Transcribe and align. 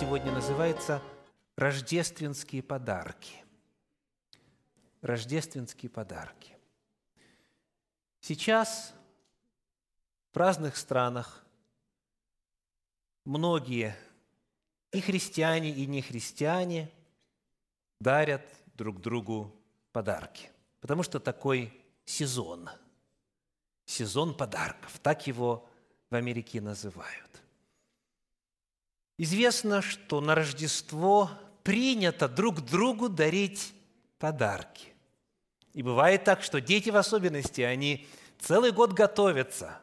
сегодня 0.00 0.32
называется 0.32 1.02
«Рождественские 1.56 2.62
подарки». 2.62 3.44
Рождественские 5.02 5.90
подарки. 5.90 6.56
Сейчас 8.20 8.94
в 10.32 10.38
разных 10.38 10.78
странах 10.78 11.44
многие 13.26 13.94
и 14.90 15.02
христиане, 15.02 15.68
и 15.68 15.84
нехристиане 15.84 16.90
дарят 18.00 18.46
друг 18.72 19.02
другу 19.02 19.54
подарки, 19.92 20.50
потому 20.80 21.02
что 21.02 21.20
такой 21.20 21.78
сезон, 22.06 22.70
сезон 23.84 24.34
подарков, 24.34 24.98
так 25.00 25.26
его 25.26 25.68
в 26.08 26.14
Америке 26.14 26.62
называют. 26.62 27.39
Известно, 29.22 29.82
что 29.82 30.22
на 30.22 30.34
Рождество 30.34 31.30
принято 31.62 32.26
друг 32.26 32.62
другу 32.62 33.10
дарить 33.10 33.74
подарки. 34.18 34.94
И 35.74 35.82
бывает 35.82 36.24
так, 36.24 36.42
что 36.42 36.58
дети 36.58 36.88
в 36.88 36.96
особенности, 36.96 37.60
они 37.60 38.08
целый 38.38 38.72
год 38.72 38.94
готовятся. 38.94 39.78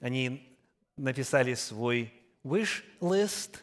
Они 0.00 0.56
написали 0.96 1.54
свой 1.54 2.12
wish 2.42 2.82
list, 2.98 3.58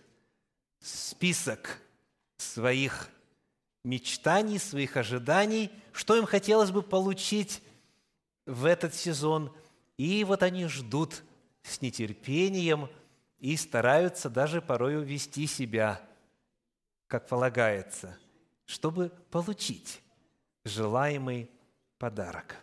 список 0.79 1.81
своих 2.37 3.09
мечтаний, 3.83 4.59
своих 4.59 4.95
ожиданий, 4.95 5.71
что 5.91 6.15
им 6.15 6.25
хотелось 6.25 6.71
бы 6.71 6.81
получить 6.81 7.61
в 8.45 8.63
этот 8.63 8.95
сезон. 8.95 9.53
И 9.97 10.23
вот 10.23 10.41
они 10.41 10.67
ждут 10.67 11.21
с 11.63 11.81
нетерпением 11.81 12.87
и 13.39 13.55
стараются 13.55 14.29
даже 14.29 14.61
порою 14.61 15.01
вести 15.01 15.47
себя, 15.47 16.01
как 17.07 17.27
полагается, 17.27 18.17
чтобы 18.65 19.09
получить 19.31 20.01
желаемый 20.65 21.49
подарок. 21.97 22.57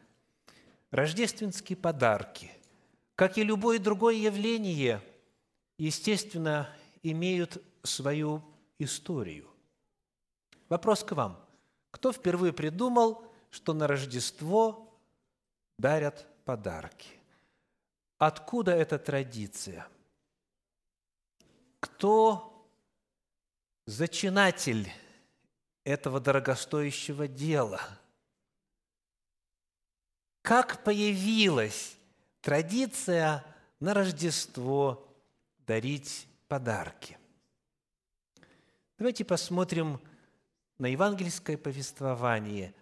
Рождественские 0.90 1.76
подарки, 1.76 2.50
как 3.14 3.38
и 3.38 3.44
любое 3.44 3.78
другое 3.78 4.14
явление, 4.14 5.00
естественно, 5.78 6.68
имеют 7.02 7.62
свою 7.82 8.42
историю. 8.78 9.48
Вопрос 10.68 11.04
к 11.04 11.12
вам. 11.12 11.40
Кто 11.90 12.12
впервые 12.12 12.52
придумал, 12.52 13.24
что 13.50 13.72
на 13.72 13.86
Рождество 13.86 14.92
дарят 15.78 16.26
подарки? 16.44 17.08
Откуда 18.18 18.72
эта 18.72 18.98
традиция? 18.98 19.86
Кто 21.84 22.66
зачинатель 23.84 24.90
этого 25.84 26.18
дорогостоящего 26.18 27.28
дела? 27.28 27.78
Как 30.40 30.82
появилась 30.82 31.98
традиция 32.40 33.44
на 33.80 33.92
Рождество 33.92 35.14
дарить 35.66 36.26
подарки? 36.48 37.18
Давайте 38.96 39.26
посмотрим 39.26 40.00
на 40.78 40.86
евангельское 40.86 41.58
повествование, 41.58 42.74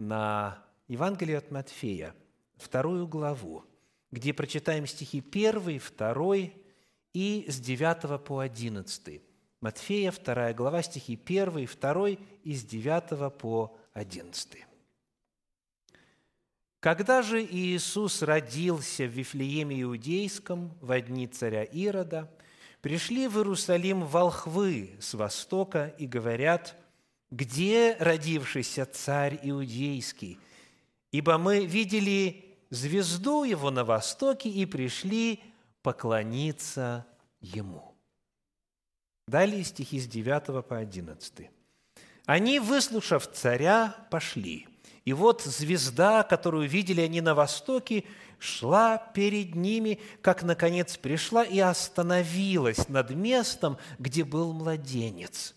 на 0.00 0.60
Евангелие 0.88 1.38
от 1.38 1.52
Матфея, 1.52 2.12
вторую 2.56 3.06
главу– 3.06 3.64
где 4.10 4.32
прочитаем 4.32 4.86
стихи 4.86 5.22
1, 5.30 5.80
2 5.98 6.36
и 7.14 7.46
с 7.48 7.58
9 7.60 8.22
по 8.24 8.40
11. 8.40 9.22
Матфея, 9.60 10.12
2 10.12 10.52
глава, 10.52 10.82
стихи 10.82 11.18
1, 11.26 11.68
2 11.80 12.08
и 12.44 12.54
с 12.54 12.64
9 12.64 13.36
по 13.36 13.76
11. 13.94 14.68
Когда 16.80 17.22
же 17.22 17.42
Иисус 17.42 18.22
родился 18.22 19.04
в 19.04 19.10
Вифлееме 19.10 19.82
Иудейском 19.82 20.72
в 20.80 21.00
дни 21.00 21.26
царя 21.26 21.64
Ирода, 21.64 22.30
пришли 22.80 23.26
в 23.26 23.36
Иерусалим 23.36 24.04
волхвы 24.04 24.96
с 25.00 25.14
востока 25.14 25.92
и 25.98 26.06
говорят, 26.06 26.76
«Где 27.32 27.96
родившийся 27.98 28.86
царь 28.86 29.40
Иудейский? 29.42 30.38
Ибо 31.10 31.36
мы 31.36 31.66
видели 31.66 32.56
звезду 32.70 33.42
его 33.42 33.70
на 33.70 33.84
востоке 33.84 34.48
и 34.48 34.64
пришли 34.64 35.40
поклониться 35.88 37.06
ему. 37.40 37.94
Далее 39.26 39.64
стихи 39.64 39.98
с 39.98 40.06
9 40.06 40.62
по 40.66 40.76
11. 40.76 41.48
Они, 42.26 42.60
выслушав 42.60 43.26
царя, 43.32 43.96
пошли. 44.10 44.68
И 45.06 45.14
вот 45.14 45.40
звезда, 45.40 46.24
которую 46.24 46.68
видели 46.68 47.00
они 47.00 47.22
на 47.22 47.34
востоке, 47.34 48.04
шла 48.38 48.98
перед 48.98 49.54
ними, 49.54 49.98
как, 50.20 50.42
наконец, 50.42 50.98
пришла 50.98 51.42
и 51.42 51.58
остановилась 51.58 52.90
над 52.90 53.08
местом, 53.12 53.78
где 53.98 54.24
был 54.24 54.52
младенец. 54.52 55.54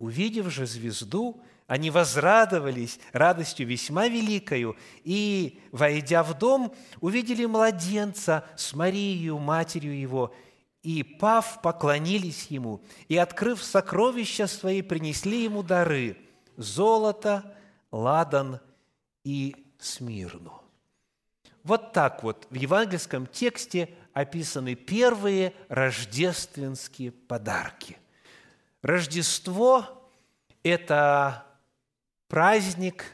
Увидев 0.00 0.50
же 0.50 0.66
звезду, 0.66 1.40
они 1.66 1.90
возрадовались 1.90 3.00
радостью 3.12 3.66
весьма 3.66 4.08
великою, 4.08 4.76
и, 5.02 5.60
войдя 5.72 6.22
в 6.22 6.36
дом, 6.38 6.74
увидели 7.00 7.46
младенца 7.46 8.44
с 8.56 8.74
Марией, 8.74 9.30
матерью 9.30 9.98
его, 9.98 10.34
и, 10.82 11.02
пав, 11.02 11.62
поклонились 11.62 12.48
ему, 12.50 12.82
и, 13.08 13.16
открыв 13.16 13.62
сокровища 13.62 14.46
свои, 14.46 14.82
принесли 14.82 15.44
ему 15.44 15.62
дары– 15.62 16.18
золото, 16.56 17.56
ладан 17.90 18.60
и 19.24 19.56
смирну. 19.78 20.60
Вот 21.62 21.92
так 21.92 22.22
вот 22.22 22.46
в 22.50 22.54
евангельском 22.54 23.26
тексте 23.26 23.88
описаны 24.12 24.74
первые 24.74 25.54
рождественские 25.68 27.10
подарки. 27.10 27.96
Рождество– 28.82 30.10
это 30.62 31.43
праздник 32.34 33.04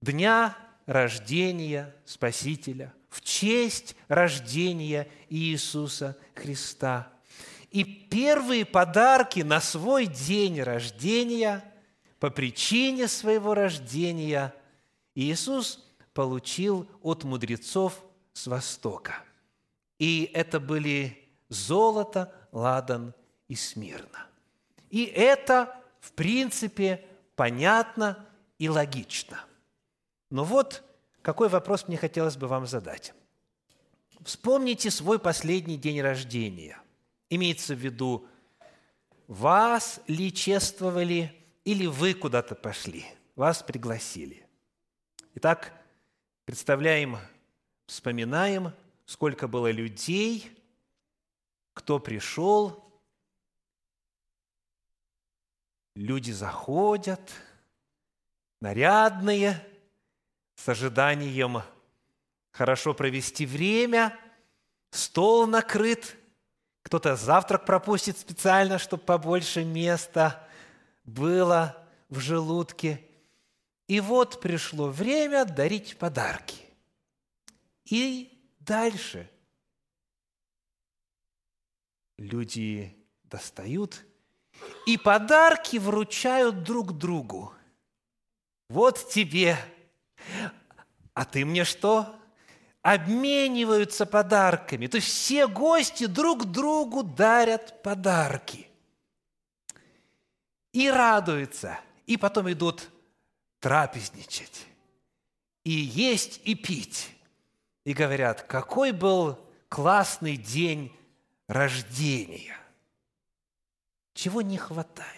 дня 0.00 0.56
рождения 0.86 1.92
Спасителя, 2.04 2.94
в 3.08 3.20
честь 3.20 3.96
рождения 4.06 5.08
Иисуса 5.28 6.16
Христа. 6.36 7.12
И 7.72 7.82
первые 7.82 8.64
подарки 8.64 9.40
на 9.40 9.60
свой 9.60 10.06
день 10.06 10.62
рождения, 10.62 11.64
по 12.20 12.30
причине 12.30 13.08
своего 13.08 13.54
рождения, 13.54 14.54
Иисус 15.16 15.84
получил 16.14 16.88
от 17.02 17.24
мудрецов 17.24 18.00
с 18.34 18.46
Востока. 18.46 19.16
И 19.98 20.30
это 20.32 20.60
были 20.60 21.28
золото, 21.48 22.32
ладан 22.52 23.14
и 23.48 23.56
смирно. 23.56 24.28
И 24.90 25.06
это, 25.06 25.76
в 25.98 26.12
принципе, 26.12 27.04
понятно 27.34 28.24
и 28.58 28.68
логично. 28.68 29.44
Но 30.30 30.44
вот 30.44 30.82
какой 31.22 31.48
вопрос 31.48 31.88
мне 31.88 31.96
хотелось 31.96 32.36
бы 32.36 32.46
вам 32.46 32.66
задать. 32.66 33.14
Вспомните 34.22 34.90
свой 34.90 35.18
последний 35.18 35.76
день 35.76 36.00
рождения. 36.00 36.80
Имеется 37.30 37.74
в 37.74 37.78
виду, 37.78 38.26
вас 39.26 40.00
ли 40.06 40.32
чествовали 40.32 41.34
или 41.64 41.86
вы 41.86 42.14
куда-то 42.14 42.54
пошли, 42.54 43.06
вас 43.36 43.62
пригласили. 43.62 44.44
Итак, 45.34 45.72
представляем, 46.44 47.18
вспоминаем, 47.86 48.72
сколько 49.06 49.46
было 49.46 49.70
людей, 49.70 50.50
кто 51.74 52.00
пришел, 52.00 52.90
люди 55.94 56.32
заходят– 56.32 57.20
нарядные, 58.60 59.64
с 60.54 60.68
ожиданием 60.68 61.62
хорошо 62.50 62.94
провести 62.94 63.46
время, 63.46 64.18
стол 64.90 65.46
накрыт, 65.46 66.16
кто-то 66.82 67.16
завтрак 67.16 67.64
пропустит 67.64 68.18
специально, 68.18 68.78
чтобы 68.78 69.04
побольше 69.04 69.64
места 69.64 70.48
было 71.04 71.86
в 72.08 72.18
желудке. 72.18 73.04
И 73.86 74.00
вот 74.00 74.40
пришло 74.40 74.88
время 74.88 75.44
дарить 75.44 75.96
подарки. 75.96 76.64
И 77.84 78.42
дальше 78.60 79.30
люди 82.16 82.96
достают 83.24 84.04
и 84.86 84.98
подарки 84.98 85.76
вручают 85.76 86.64
друг 86.64 86.98
другу– 86.98 87.54
вот 88.68 89.08
тебе, 89.10 89.58
а 91.14 91.24
ты 91.24 91.44
мне 91.44 91.64
что? 91.64 92.14
Обмениваются 92.82 94.06
подарками. 94.06 94.86
То 94.86 94.96
есть 94.96 95.08
все 95.08 95.46
гости 95.48 96.06
друг 96.06 96.44
другу 96.44 97.02
дарят 97.02 97.82
подарки. 97.82 98.68
и 100.72 100.88
радуются, 100.88 101.80
и 102.06 102.16
потом 102.16 102.52
идут 102.52 102.88
трапезничать, 103.58 104.66
и 105.64 105.70
есть, 105.70 106.40
и 106.44 106.54
пить. 106.54 107.10
И 107.84 107.94
говорят, 107.94 108.42
какой 108.42 108.92
был 108.92 109.38
классный 109.68 110.36
день 110.36 110.94
рождения. 111.48 112.56
Чего 114.14 114.40
не 114.42 114.56
хватает? 114.56 115.17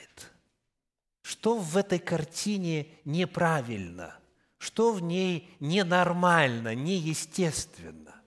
Что 1.31 1.55
в 1.55 1.77
этой 1.77 2.01
картине 2.01 2.89
неправильно? 3.05 4.19
Что 4.59 4.93
в 4.93 5.01
ней 5.01 5.49
ненормально, 5.61 6.75
неестественно? 6.75 8.21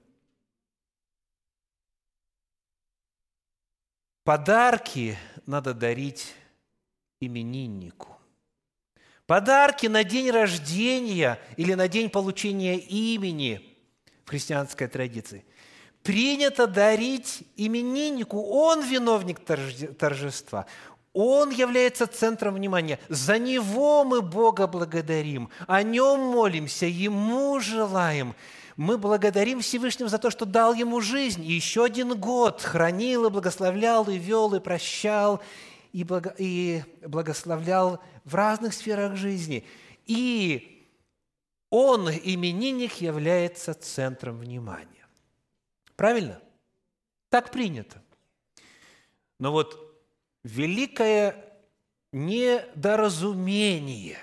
Подарки 4.24 5.18
надо 5.46 5.74
дарить 5.74 6.34
имениннику. 7.20 8.18
Подарки 9.26 9.88
на 9.88 10.06
день 10.06 10.32
рождения 10.32 11.42
или 11.58 11.74
на 11.74 11.90
день 11.90 12.10
получения 12.10 12.80
имени 12.80 13.78
в 14.24 14.30
христианской 14.30 14.88
традиции 14.88 15.44
принято 16.04 16.68
дарить 16.68 17.44
имениннику. 17.56 18.42
Он 18.42 18.82
виновник 18.86 19.40
торжества. 19.98 20.68
Он 21.14 21.52
является 21.52 22.08
центром 22.08 22.56
внимания. 22.56 23.00
За 23.08 23.38
Него 23.38 24.04
мы 24.04 24.22
Бога 24.22 24.66
благодарим, 24.66 25.50
о 25.68 25.84
Нем 25.84 26.20
молимся, 26.20 26.88
Ему 26.88 27.60
желаем. 27.60 28.36
Мы 28.78 28.98
благодарим 28.98 29.60
Всевышнего 29.62 30.10
за 30.10 30.18
то, 30.18 30.32
что 30.32 30.46
дал 30.46 30.74
Ему 30.74 31.02
жизнь. 31.02 31.46
И 31.46 31.54
еще 31.54 31.86
один 31.86 32.20
год 32.20 32.62
хранил 32.62 33.28
и 33.28 33.30
благословлял, 33.30 34.10
и 34.10 34.18
вел, 34.18 34.56
и 34.56 34.60
прощал, 34.60 35.40
и, 35.92 36.04
благо, 36.04 36.34
и 36.40 36.84
благословлял 37.06 38.02
в 38.26 38.34
разных 38.34 38.74
сферах 38.74 39.16
жизни. 39.16 39.68
И 40.08 40.84
Он, 41.70 42.10
именинник, 42.10 42.96
является 42.96 43.76
центром 43.76 44.40
внимания. 44.40 45.08
Правильно? 45.96 46.42
Так 47.30 47.52
принято. 47.52 48.02
Но 49.38 49.52
вот 49.52 49.93
великое 50.44 51.36
недоразумение 52.12 54.18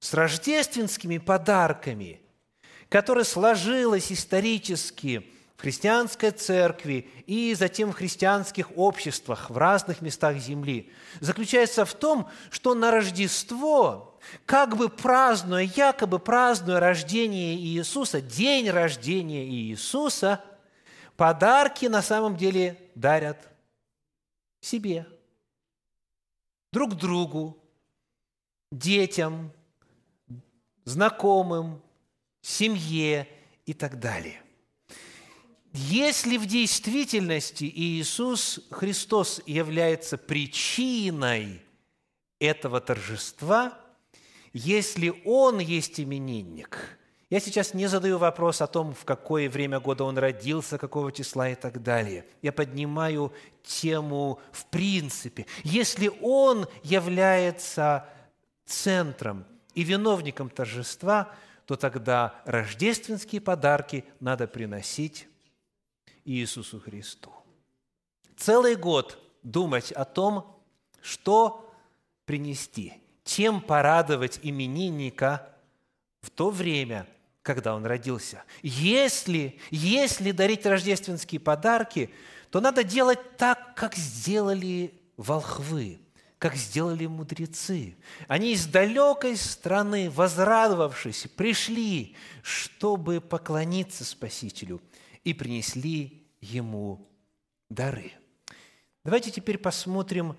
с 0.00 0.12
рождественскими 0.14 1.18
подарками, 1.18 2.20
которое 2.88 3.24
сложилось 3.24 4.10
исторически 4.12 5.28
в 5.56 5.62
христианской 5.62 6.32
церкви 6.32 7.08
и 7.26 7.54
затем 7.54 7.92
в 7.92 7.94
христианских 7.94 8.76
обществах 8.76 9.48
в 9.48 9.56
разных 9.56 10.02
местах 10.02 10.38
земли, 10.38 10.92
заключается 11.20 11.84
в 11.84 11.94
том, 11.94 12.28
что 12.50 12.74
на 12.74 12.90
Рождество, 12.90 14.18
как 14.44 14.76
бы 14.76 14.88
празднуя, 14.88 15.62
якобы 15.62 16.18
празднуя 16.18 16.80
рождение 16.80 17.54
Иисуса, 17.54 18.20
день 18.20 18.68
рождения 18.68 19.46
Иисуса, 19.46 20.44
подарки 21.16 21.86
на 21.86 22.02
самом 22.02 22.36
деле 22.36 22.76
дарят 22.96 23.48
себе– 24.60 25.06
друг 26.72 26.94
другу, 26.94 27.62
детям, 28.70 29.52
знакомым, 30.84 31.82
семье 32.40 33.28
и 33.66 33.74
так 33.74 34.00
далее. 34.00 34.42
Если 35.74 36.36
в 36.36 36.46
действительности 36.46 37.64
Иисус 37.64 38.60
Христос 38.70 39.40
является 39.46 40.18
причиной 40.18 41.62
этого 42.40 42.80
торжества, 42.80 43.78
если 44.52 45.22
Он 45.24 45.58
есть 45.60 46.00
именинник– 46.00 46.98
я 47.32 47.40
сейчас 47.40 47.72
не 47.72 47.86
задаю 47.86 48.18
вопрос 48.18 48.60
о 48.60 48.66
том, 48.66 48.92
в 48.92 49.06
какое 49.06 49.48
время 49.48 49.80
года 49.80 50.04
он 50.04 50.18
родился, 50.18 50.76
какого 50.76 51.10
числа 51.10 51.48
и 51.48 51.54
так 51.54 51.82
далее. 51.82 52.26
Я 52.42 52.52
поднимаю 52.52 53.32
тему 53.62 54.38
в 54.52 54.66
принципе. 54.66 55.46
Если 55.64 56.12
он 56.20 56.66
является 56.82 58.06
центром 58.66 59.46
и 59.72 59.82
виновником 59.82 60.50
торжества, 60.50 61.32
то 61.64 61.76
тогда 61.76 62.34
рождественские 62.44 63.40
подарки 63.40 64.04
надо 64.20 64.46
приносить 64.46 65.26
Иисусу 66.26 66.80
Христу. 66.80 67.32
Целый 68.36 68.76
год 68.76 69.18
думать 69.42 69.90
о 69.90 70.04
том, 70.04 70.60
что 71.00 71.72
принести, 72.26 72.92
чем 73.24 73.62
порадовать 73.62 74.38
именинника 74.42 75.48
в 76.20 76.28
то 76.28 76.50
время– 76.50 77.06
когда 77.42 77.74
он 77.74 77.84
родился. 77.84 78.44
Если, 78.62 79.58
если 79.70 80.30
дарить 80.30 80.64
рождественские 80.64 81.40
подарки, 81.40 82.10
то 82.50 82.60
надо 82.60 82.84
делать 82.84 83.36
так, 83.36 83.74
как 83.74 83.96
сделали 83.96 84.94
волхвы, 85.16 86.00
как 86.38 86.54
сделали 86.54 87.06
мудрецы. 87.06 87.96
Они 88.28 88.52
из 88.52 88.66
далекой 88.66 89.36
страны, 89.36 90.08
возрадовавшись, 90.10 91.26
пришли, 91.36 92.14
чтобы 92.42 93.20
поклониться 93.20 94.04
Спасителю, 94.04 94.80
и 95.24 95.34
принесли 95.34 96.26
ему 96.40 97.08
дары. 97.68 98.12
Давайте 99.04 99.30
теперь 99.30 99.58
посмотрим 99.58 100.36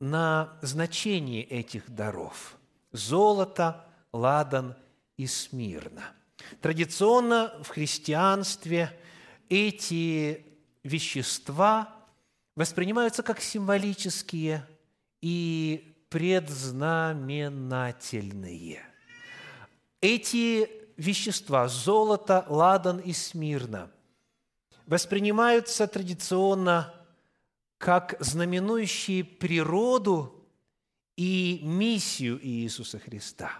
на 0.00 0.58
значение 0.62 1.44
этих 1.44 1.88
даров. 1.94 2.58
Золото, 2.92 3.86
ладан 4.12 4.76
и 5.16 5.26
смирно– 5.26 6.12
Традиционно 6.60 7.54
в 7.62 7.68
христианстве 7.68 8.98
эти 9.48 10.44
вещества 10.82 11.94
воспринимаются 12.54 13.22
как 13.22 13.40
символические 13.40 14.68
и 15.20 16.04
предзнаменательные. 16.08 18.84
Эти 20.00 20.70
вещества– 20.96 21.68
золото, 21.70 22.44
ладан 22.48 22.98
и 22.98 23.12
смирно– 23.12 23.92
воспринимаются 24.86 25.86
традиционно 25.86 26.94
как 27.78 28.16
знаменующие 28.20 29.24
природу 29.24 30.46
и 31.16 31.60
миссию 31.62 32.38
Иисуса 32.46 32.98
Христа. 32.98 33.52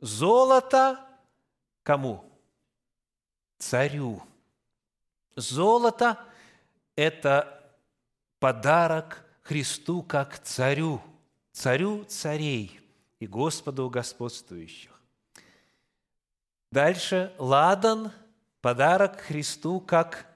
Золото 0.00 1.00
Кому? 1.84 2.24
Царю. 3.58 4.20
Золото– 5.36 6.18
это 6.96 7.62
подарок 8.40 9.24
Христу 9.42 10.02
как 10.02 10.38
царю, 10.38 11.00
царю 11.52 12.04
царей 12.04 12.80
и 13.20 13.26
Господу 13.26 13.90
господствующих. 13.90 14.90
Дальше 16.72 17.32
ладан– 17.38 18.10
подарок 18.62 19.20
Христу 19.20 19.78
как, 19.78 20.26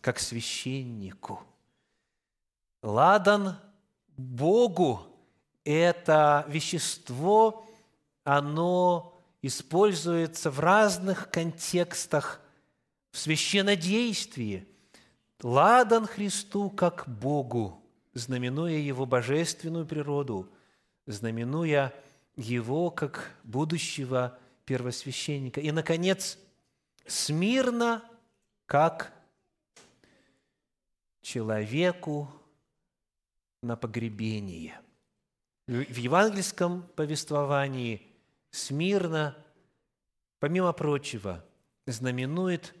как 0.00 0.18
священнику. 0.18 1.42
Ладан 2.80 3.58
Богу– 4.16 5.06
это 5.64 6.46
вещество, 6.48 7.66
оно 8.24 9.11
используется 9.42 10.50
в 10.50 10.60
разных 10.60 11.30
контекстах 11.30 12.40
в 13.10 13.18
священнодействии. 13.18 14.66
Ладан 15.42 16.06
Христу 16.06 16.70
как 16.70 17.08
Богу, 17.08 17.82
знаменуя 18.14 18.78
Его 18.78 19.04
божественную 19.04 19.84
природу, 19.84 20.48
знаменуя 21.06 21.92
Его 22.36 22.90
как 22.90 23.34
будущего 23.42 24.38
первосвященника. 24.64 25.60
И, 25.60 25.72
наконец, 25.72 26.38
смирно 27.04 28.04
как 28.66 29.12
человеку 31.20 32.32
на 33.62 33.76
погребение. 33.76 34.80
В 35.66 35.96
евангельском 35.96 36.82
повествовании– 36.94 38.06
смирно, 38.52 39.36
помимо 40.38 40.72
прочего, 40.72 41.44
знаменует 41.86 42.74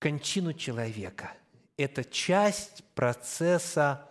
кончину 0.00 0.52
человека. 0.52 1.32
Это 1.76 2.02
часть 2.04 2.82
процесса 2.94 4.08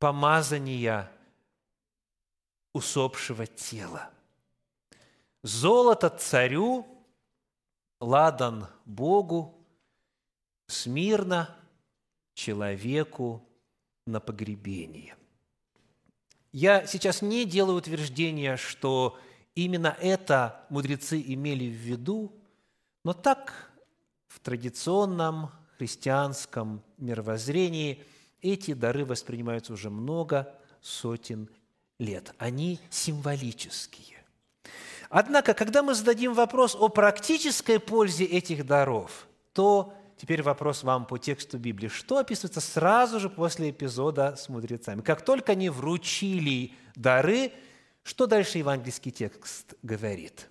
помазания 0.00 1.10
усопшего 2.72 3.46
тела. 3.46 4.10
Золото 5.42 6.10
царю, 6.10 6.86
ладан 8.00 8.66
Богу, 8.84 9.54
смирно 10.66 11.56
человеку 12.34 13.46
на 14.06 14.20
погребение. 14.20 15.16
Я 16.54 16.86
сейчас 16.86 17.20
не 17.20 17.44
делаю 17.44 17.78
утверждения, 17.78 18.56
что 18.56 19.18
именно 19.56 19.96
это 20.00 20.64
мудрецы 20.70 21.20
имели 21.20 21.64
в 21.64 21.74
виду, 21.74 22.32
но 23.02 23.12
так 23.12 23.72
в 24.28 24.38
традиционном 24.38 25.50
христианском 25.76 26.84
мировоззрении 26.96 28.04
эти 28.40 28.72
дары 28.72 29.04
воспринимаются 29.04 29.72
уже 29.72 29.90
много 29.90 30.54
сотен 30.80 31.50
лет. 31.98 32.32
Они 32.38 32.78
символические. 32.88 34.22
Однако, 35.10 35.54
когда 35.54 35.82
мы 35.82 35.92
зададим 35.92 36.34
вопрос 36.34 36.76
о 36.76 36.88
практической 36.88 37.80
пользе 37.80 38.26
этих 38.26 38.64
даров, 38.64 39.26
то 39.54 39.92
теперь 40.16 40.42
вопрос 40.42 40.82
вам 40.82 41.06
по 41.06 41.18
тексту 41.18 41.58
Библии. 41.58 41.88
Что 41.88 42.18
описывается 42.18 42.60
сразу 42.60 43.20
же 43.20 43.30
после 43.30 43.70
эпизода 43.70 44.36
с 44.36 44.48
мудрецами? 44.48 45.00
Как 45.00 45.24
только 45.24 45.52
они 45.52 45.68
вручили 45.68 46.72
дары, 46.94 47.52
что 48.02 48.26
дальше 48.26 48.58
евангельский 48.58 49.10
текст 49.10 49.74
говорит? 49.82 50.48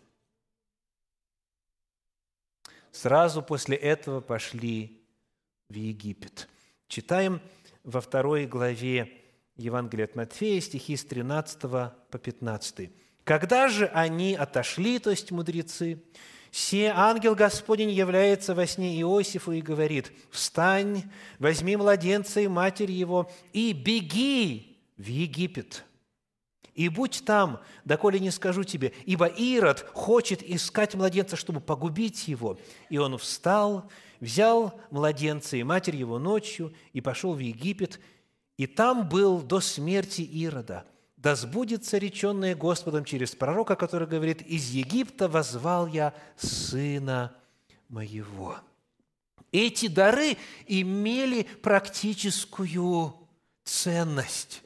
Сразу 2.92 3.42
после 3.42 3.76
этого 3.76 4.22
пошли 4.22 5.04
в 5.70 5.74
Египет. 5.74 6.48
Читаем 6.88 7.42
во 7.84 8.02
второй 8.02 8.46
главе 8.46 9.12
Евангелия 9.56 10.06
от 10.06 10.16
Матфея, 10.16 10.62
стихи 10.62 10.96
с 10.96 11.04
13 11.04 11.60
по 11.62 11.94
15. 12.12 12.92
«Когда 13.24 13.68
же 13.68 13.88
они 13.88 14.36
отошли, 14.36 15.00
то 15.00 15.10
есть 15.10 15.32
мудрецы, 15.32 16.04
Се 16.54 16.94
ангел 16.96 17.34
Господень 17.34 17.90
является 17.90 18.54
во 18.54 18.68
сне 18.68 19.02
Иосифу 19.02 19.54
и 19.54 19.62
говорит, 19.62 20.12
«Встань, 20.30 21.02
возьми 21.40 21.76
младенца 21.76 22.42
и 22.42 22.48
матерь 22.48 22.92
его, 22.92 23.28
и 23.54 23.74
беги 23.74 24.78
в 24.96 25.08
Египет, 25.08 25.84
и 26.76 26.90
будь 26.90 27.24
там, 27.26 27.60
доколе 27.86 28.20
не 28.20 28.30
скажу 28.30 28.64
тебе, 28.64 28.94
ибо 29.06 29.26
Ирод 29.26 29.84
хочет 29.96 30.44
искать 30.44 30.94
младенца, 30.94 31.38
чтобы 31.38 31.60
погубить 31.60 32.28
его». 32.28 32.60
И 32.92 33.00
он 33.00 33.18
встал, 33.18 33.90
взял 34.20 34.80
младенца 34.92 35.58
и 35.58 35.64
матерь 35.64 35.96
его 35.96 36.20
ночью 36.20 36.72
и 36.94 37.02
пошел 37.02 37.34
в 37.34 37.40
Египет, 37.40 38.00
и 38.58 38.68
там 38.68 39.10
был 39.10 39.42
до 39.42 39.60
смерти 39.60 40.22
Ирода– 40.22 40.86
да 41.24 41.38
сбудется 41.38 41.98
реченное 41.98 42.54
Господом 42.54 43.06
через 43.06 43.34
пророка, 43.34 43.78
который 43.78 44.10
говорит, 44.10 44.42
«Из 44.42 44.72
Египта 44.72 45.30
возвал 45.30 45.88
я 45.88 46.14
сына 46.36 47.34
моего». 47.88 48.58
Эти 49.54 49.88
дары 49.88 50.36
имели 50.68 51.44
практическую 51.44 53.16
ценность. 53.64 54.64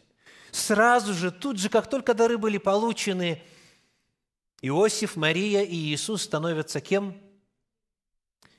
Сразу 0.49 1.13
же, 1.13 1.29
тут 1.29 1.59
же, 1.59 1.69
как 1.69 1.87
только 1.91 2.15
дары 2.15 2.39
были 2.39 2.57
получены, 2.57 3.43
Иосиф, 4.63 5.15
Мария 5.15 5.61
и 5.61 5.75
Иисус 5.75 6.23
становятся 6.23 6.81
кем? 6.81 7.21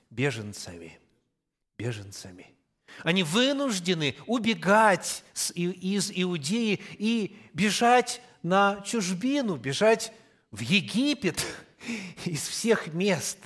Беженцами. 0.09 1.00
Беженцами– 1.76 2.47
они 3.02 3.23
вынуждены 3.23 4.16
убегать 4.26 5.25
из 5.54 6.11
Иудеи 6.14 6.80
и 6.99 7.37
бежать 7.54 8.21
на 8.42 8.80
чужбину, 8.83 9.57
бежать 9.57 10.12
в 10.50 10.61
Египет 10.61 11.45
из 12.25 12.47
всех 12.47 12.88
мест. 12.88 13.38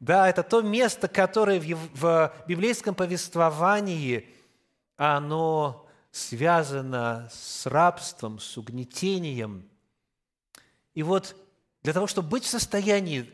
Да, 0.00 0.28
это 0.28 0.42
то 0.42 0.60
место, 0.62 1.08
которое 1.08 1.58
в 1.60 2.32
библейском 2.46 2.94
повествовании, 2.94 4.28
оно 4.96 5.88
связано 6.10 7.28
с 7.32 7.66
рабством, 7.66 8.38
с 8.38 8.56
угнетением. 8.56 9.68
И 10.94 11.02
вот 11.02 11.36
для 11.82 11.92
того, 11.92 12.06
чтобы 12.06 12.28
быть 12.28 12.44
в 12.44 12.48
состоянии 12.48 13.32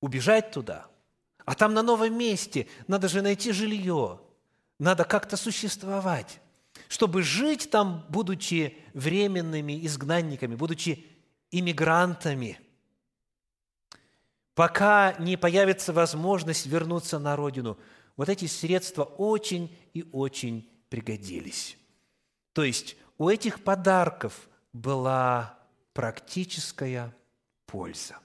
убежать 0.00 0.50
туда– 0.50 0.86
а 1.48 1.54
там 1.54 1.72
на 1.72 1.82
новом 1.82 2.12
месте 2.18 2.66
надо 2.88 3.08
же 3.08 3.22
найти 3.22 3.52
жилье, 3.52 4.20
надо 4.78 5.04
как-то 5.04 5.38
существовать, 5.38 6.42
чтобы 6.88 7.22
жить 7.22 7.70
там, 7.70 8.04
будучи 8.10 8.76
временными 8.92 9.86
изгнанниками, 9.86 10.56
будучи 10.56 11.06
иммигрантами, 11.50 12.60
пока 14.54 15.14
не 15.18 15.38
появится 15.38 15.94
возможность 15.94 16.66
вернуться 16.66 17.18
на 17.18 17.34
родину. 17.34 17.78
Вот 18.18 18.28
эти 18.28 18.44
средства 18.44 19.04
очень 19.04 19.74
и 19.94 20.06
очень 20.12 20.68
пригодились. 20.90 21.78
То 22.52 22.62
есть 22.62 22.94
у 23.16 23.30
этих 23.30 23.64
подарков 23.64 24.50
была 24.74 25.58
практическая 25.94 27.16
польза. 27.64 28.18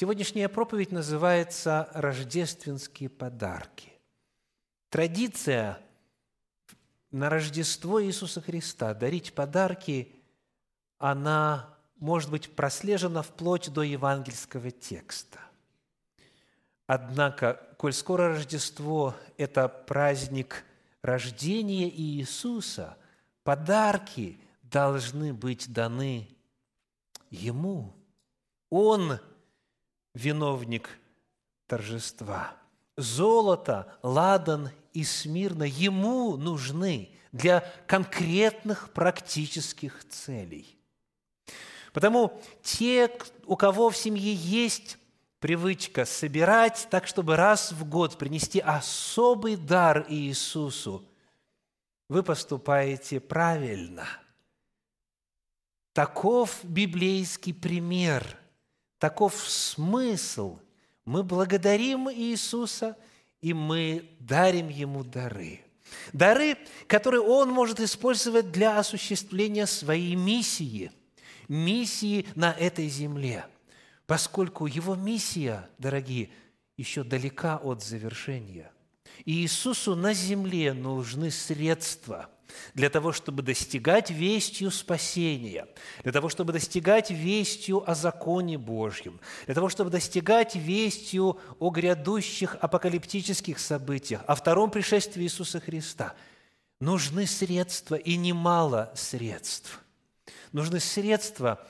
Сегодняшняя 0.00 0.48
проповедь 0.48 0.92
называется 0.92 1.88
«Рождественские 1.92 3.08
подарки». 3.08 3.92
Традиция 4.90 5.80
на 7.10 7.28
Рождество 7.28 8.00
Иисуса 8.00 8.40
Христа 8.40 8.94
дарить 8.94 9.32
подарки, 9.32 10.14
она 10.98 11.76
может 11.96 12.30
быть 12.30 12.54
прослежена 12.54 13.22
вплоть 13.22 13.72
до 13.72 13.82
евангельского 13.82 14.70
текста. 14.70 15.40
Однако, 16.86 17.60
коль 17.76 17.92
скоро 17.92 18.28
Рождество– 18.28 19.16
это 19.36 19.68
праздник 19.68 20.64
рождения 21.02 21.90
Иисуса, 21.90 22.96
подарки 23.42 24.38
должны 24.62 25.34
быть 25.34 25.72
даны 25.72 26.28
Ему. 27.30 27.96
Он– 28.70 29.18
виновник 30.18 30.98
торжества. 31.66 32.56
Золото, 32.96 33.96
ладан 34.02 34.70
и 34.92 35.04
смирно 35.04 35.62
ему 35.62 36.36
нужны 36.36 37.10
для 37.30 37.60
конкретных 37.86 38.92
практических 38.92 40.04
целей. 40.08 40.76
Потому 41.92 42.40
те, 42.62 43.10
у 43.46 43.56
кого 43.56 43.90
в 43.90 43.96
семье 43.96 44.34
есть 44.34 44.98
привычка 45.38 46.04
собирать 46.04 46.88
так, 46.90 47.06
чтобы 47.06 47.36
раз 47.36 47.70
в 47.70 47.88
год 47.88 48.18
принести 48.18 48.58
особый 48.58 49.56
дар 49.56 50.04
Иисусу, 50.08 51.04
вы 52.08 52.24
поступаете 52.24 53.20
правильно. 53.20 54.08
Таков 55.92 56.58
библейский 56.64 57.54
пример– 57.54 58.36
Таков 58.98 59.48
смысл. 59.48 60.58
Мы 61.04 61.22
благодарим 61.22 62.10
Иисуса, 62.10 62.96
и 63.40 63.54
мы 63.54 64.10
дарим 64.18 64.68
Ему 64.68 65.04
дары. 65.04 65.60
Дары, 66.12 66.58
которые 66.86 67.22
Он 67.22 67.50
может 67.50 67.80
использовать 67.80 68.50
для 68.50 68.78
осуществления 68.78 69.66
своей 69.66 70.14
миссии, 70.16 70.92
миссии 71.48 72.26
на 72.34 72.52
этой 72.52 72.88
земле, 72.88 73.46
поскольку 74.06 74.66
Его 74.66 74.96
миссия, 74.96 75.68
дорогие, 75.78 76.30
еще 76.76 77.04
далека 77.04 77.56
от 77.56 77.82
завершения. 77.82 78.70
И 79.24 79.32
Иисусу 79.42 79.96
на 79.96 80.12
земле 80.12 80.72
нужны 80.74 81.30
средства– 81.30 82.28
для 82.74 82.90
того, 82.90 83.12
чтобы 83.12 83.42
достигать 83.42 84.10
вестью 84.10 84.70
спасения, 84.70 85.66
для 86.02 86.12
того, 86.12 86.28
чтобы 86.28 86.52
достигать 86.52 87.10
вестью 87.10 87.88
о 87.88 87.94
законе 87.94 88.58
Божьем, 88.58 89.20
для 89.46 89.54
того, 89.54 89.68
чтобы 89.68 89.90
достигать 89.90 90.56
вестью 90.56 91.38
о 91.58 91.70
грядущих 91.70 92.56
апокалиптических 92.60 93.58
событиях, 93.58 94.22
о 94.26 94.34
втором 94.34 94.70
пришествии 94.70 95.24
Иисуса 95.24 95.60
Христа, 95.60 96.14
нужны 96.80 97.26
средства, 97.26 97.96
и 97.96 98.16
немало 98.16 98.92
средств. 98.94 99.80
Нужны 100.52 100.80
средства, 100.80 101.66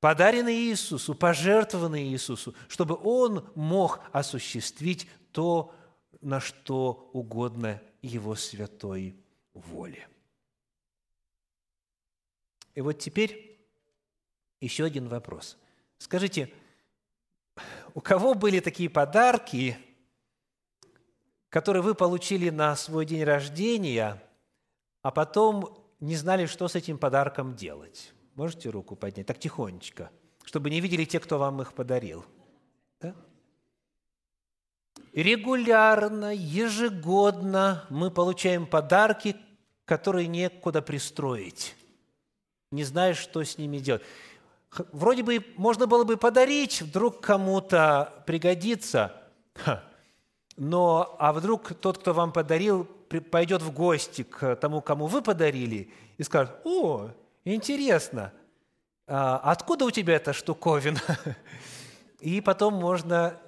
подаренные 0.00 0.70
Иисусу, 0.70 1.14
пожертвованные 1.14 2.06
Иисусу, 2.06 2.54
чтобы 2.68 2.98
Он 3.02 3.46
мог 3.54 4.00
осуществить 4.12 5.08
то, 5.32 5.74
на 6.20 6.40
что 6.40 7.10
угодно 7.12 7.82
Его 8.00 8.34
святой 8.34 9.16
воле. 9.54 10.08
И 12.74 12.80
вот 12.80 12.98
теперь 12.98 13.58
еще 14.60 14.84
один 14.84 15.08
вопрос. 15.08 15.56
Скажите, 15.98 16.52
у 17.94 18.00
кого 18.00 18.34
были 18.34 18.60
такие 18.60 18.90
подарки, 18.90 19.78
которые 21.48 21.82
вы 21.82 21.94
получили 21.94 22.50
на 22.50 22.74
свой 22.74 23.06
день 23.06 23.22
рождения, 23.22 24.22
а 25.02 25.10
потом 25.12 25.78
не 26.00 26.16
знали, 26.16 26.46
что 26.46 26.66
с 26.66 26.74
этим 26.74 26.98
подарком 26.98 27.54
делать? 27.54 28.12
Можете 28.34 28.70
руку 28.70 28.96
поднять? 28.96 29.26
Так 29.26 29.38
тихонечко, 29.38 30.10
чтобы 30.44 30.70
не 30.70 30.80
видели 30.80 31.04
те, 31.04 31.20
кто 31.20 31.38
вам 31.38 31.62
их 31.62 31.72
подарил. 31.74 32.24
Регулярно, 35.14 36.34
ежегодно 36.34 37.84
мы 37.88 38.10
получаем 38.10 38.66
подарки, 38.66 39.36
которые 39.84 40.26
некуда 40.26 40.82
пристроить. 40.82 41.76
Не 42.72 42.82
знаешь, 42.82 43.18
что 43.18 43.44
с 43.44 43.56
ними 43.56 43.78
делать. 43.78 44.02
Вроде 44.90 45.22
бы 45.22 45.46
можно 45.56 45.86
было 45.86 46.02
бы 46.02 46.16
подарить, 46.16 46.82
вдруг 46.82 47.20
кому-то 47.20 48.24
пригодится. 48.26 49.12
Но, 50.56 51.14
а 51.20 51.32
вдруг 51.32 51.74
тот, 51.74 51.98
кто 51.98 52.12
вам 52.12 52.32
подарил, 52.32 52.84
пойдет 53.30 53.62
в 53.62 53.70
гости 53.70 54.24
к 54.24 54.56
тому, 54.56 54.80
кому 54.80 55.06
вы 55.06 55.22
подарили, 55.22 55.92
и 56.18 56.24
скажет, 56.24 56.52
о, 56.64 57.10
интересно, 57.44 58.32
а 59.06 59.38
откуда 59.44 59.84
у 59.84 59.92
тебя 59.92 60.14
эта 60.14 60.32
штуковина? 60.32 61.00
И 62.18 62.40
потом 62.40 62.74
можно 62.74 63.38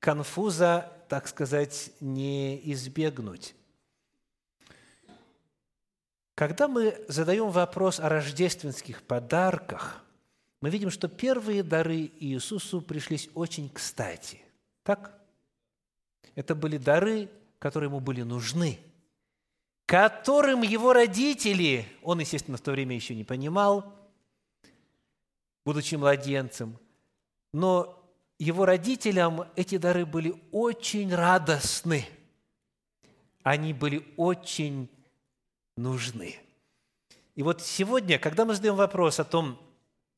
конфуза, 0.00 0.90
так 1.08 1.28
сказать, 1.28 1.92
не 2.00 2.60
избегнуть. 2.72 3.54
Когда 6.34 6.68
мы 6.68 7.02
задаем 7.08 7.50
вопрос 7.50 7.98
о 7.98 8.08
рождественских 8.08 9.02
подарках, 9.02 10.04
мы 10.60 10.70
видим, 10.70 10.90
что 10.90 11.08
первые 11.08 11.62
дары 11.62 12.10
Иисусу 12.20 12.82
пришлись 12.82 13.30
очень 13.34 13.70
кстати. 13.70 14.40
Так? 14.82 15.18
Это 16.34 16.54
были 16.54 16.76
дары, 16.76 17.30
которые 17.58 17.88
ему 17.88 18.00
были 18.00 18.22
нужны, 18.22 18.78
которым 19.86 20.62
его 20.62 20.92
родители, 20.92 21.86
он, 22.02 22.20
естественно, 22.20 22.58
в 22.58 22.60
то 22.60 22.72
время 22.72 22.94
еще 22.94 23.14
не 23.14 23.24
понимал, 23.24 23.94
будучи 25.64 25.94
младенцем, 25.94 26.78
но 27.52 28.05
его 28.38 28.66
родителям 28.66 29.44
эти 29.56 29.78
дары 29.78 30.04
были 30.04 30.34
очень 30.52 31.14
радостны, 31.14 32.06
они 33.42 33.72
были 33.72 34.06
очень 34.16 34.90
нужны. 35.76 36.36
И 37.34 37.42
вот 37.42 37.62
сегодня, 37.62 38.18
когда 38.18 38.44
мы 38.44 38.54
задаем 38.54 38.76
вопрос 38.76 39.20
о 39.20 39.24
том, 39.24 39.58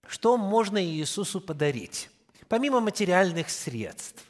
что 0.06 0.36
можно 0.36 0.82
Иисусу 0.82 1.40
подарить, 1.40 2.10
помимо 2.48 2.80
материальных 2.80 3.50
средств, 3.50 4.24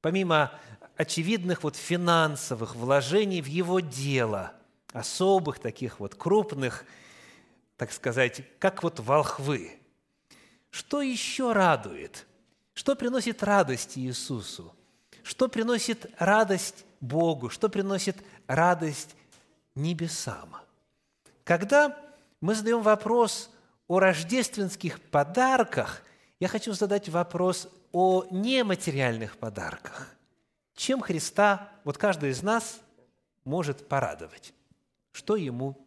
помимо 0.00 0.52
очевидных 0.96 1.62
вот 1.62 1.76
финансовых 1.76 2.76
вложений 2.76 3.42
в 3.42 3.46
его 3.46 3.80
дело, 3.80 4.52
особых 4.92 5.58
таких 5.58 6.00
вот 6.00 6.14
крупных, 6.14 6.84
так 7.76 7.92
сказать, 7.92 8.42
как 8.58 8.82
вот 8.82 9.00
волхвы. 9.00 9.78
Что 10.70 11.00
еще 11.00 11.52
радует? 11.52 12.26
Что 12.74 12.96
приносит 12.96 13.42
радость 13.42 13.98
Иисусу? 13.98 14.74
Что 15.22 15.48
приносит 15.48 16.06
радость 16.18 16.84
Богу? 17.00 17.48
Что 17.50 17.68
приносит 17.68 18.16
радость 18.46 19.14
небесам? 19.74 20.56
Когда 21.44 21.98
мы 22.40 22.54
задаем 22.54 22.82
вопрос 22.82 23.50
о 23.88 24.00
рождественских 24.00 25.00
подарках, 25.00 26.02
я 26.40 26.48
хочу 26.48 26.72
задать 26.72 27.08
вопрос 27.08 27.68
о 27.92 28.24
нематериальных 28.30 29.36
подарках. 29.36 30.08
Чем 30.74 31.00
Христа, 31.00 31.70
вот 31.84 31.98
каждый 31.98 32.30
из 32.30 32.42
нас, 32.42 32.80
может 33.44 33.86
порадовать? 33.86 34.54
Что 35.12 35.36
ему 35.36 35.86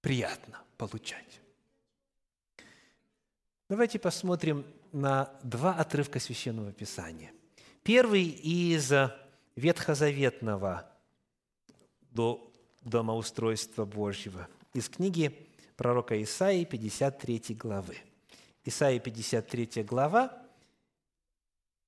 приятно 0.00 0.60
получать? 0.76 1.40
Давайте 3.68 3.98
посмотрим 3.98 4.66
на 4.92 5.30
два 5.42 5.74
отрывка 5.74 6.20
Священного 6.20 6.72
Писания. 6.72 7.32
Первый 7.82 8.24
из 8.24 8.92
Ветхозаветного 9.56 10.90
до 12.10 12.52
домоустройства 12.82 13.84
Божьего. 13.84 14.48
Из 14.74 14.88
книги 14.88 15.48
пророка 15.76 16.22
Исаии, 16.22 16.64
53 16.64 17.54
главы. 17.54 17.96
Исаия, 18.64 18.98
53 18.98 19.82
глава, 19.84 20.42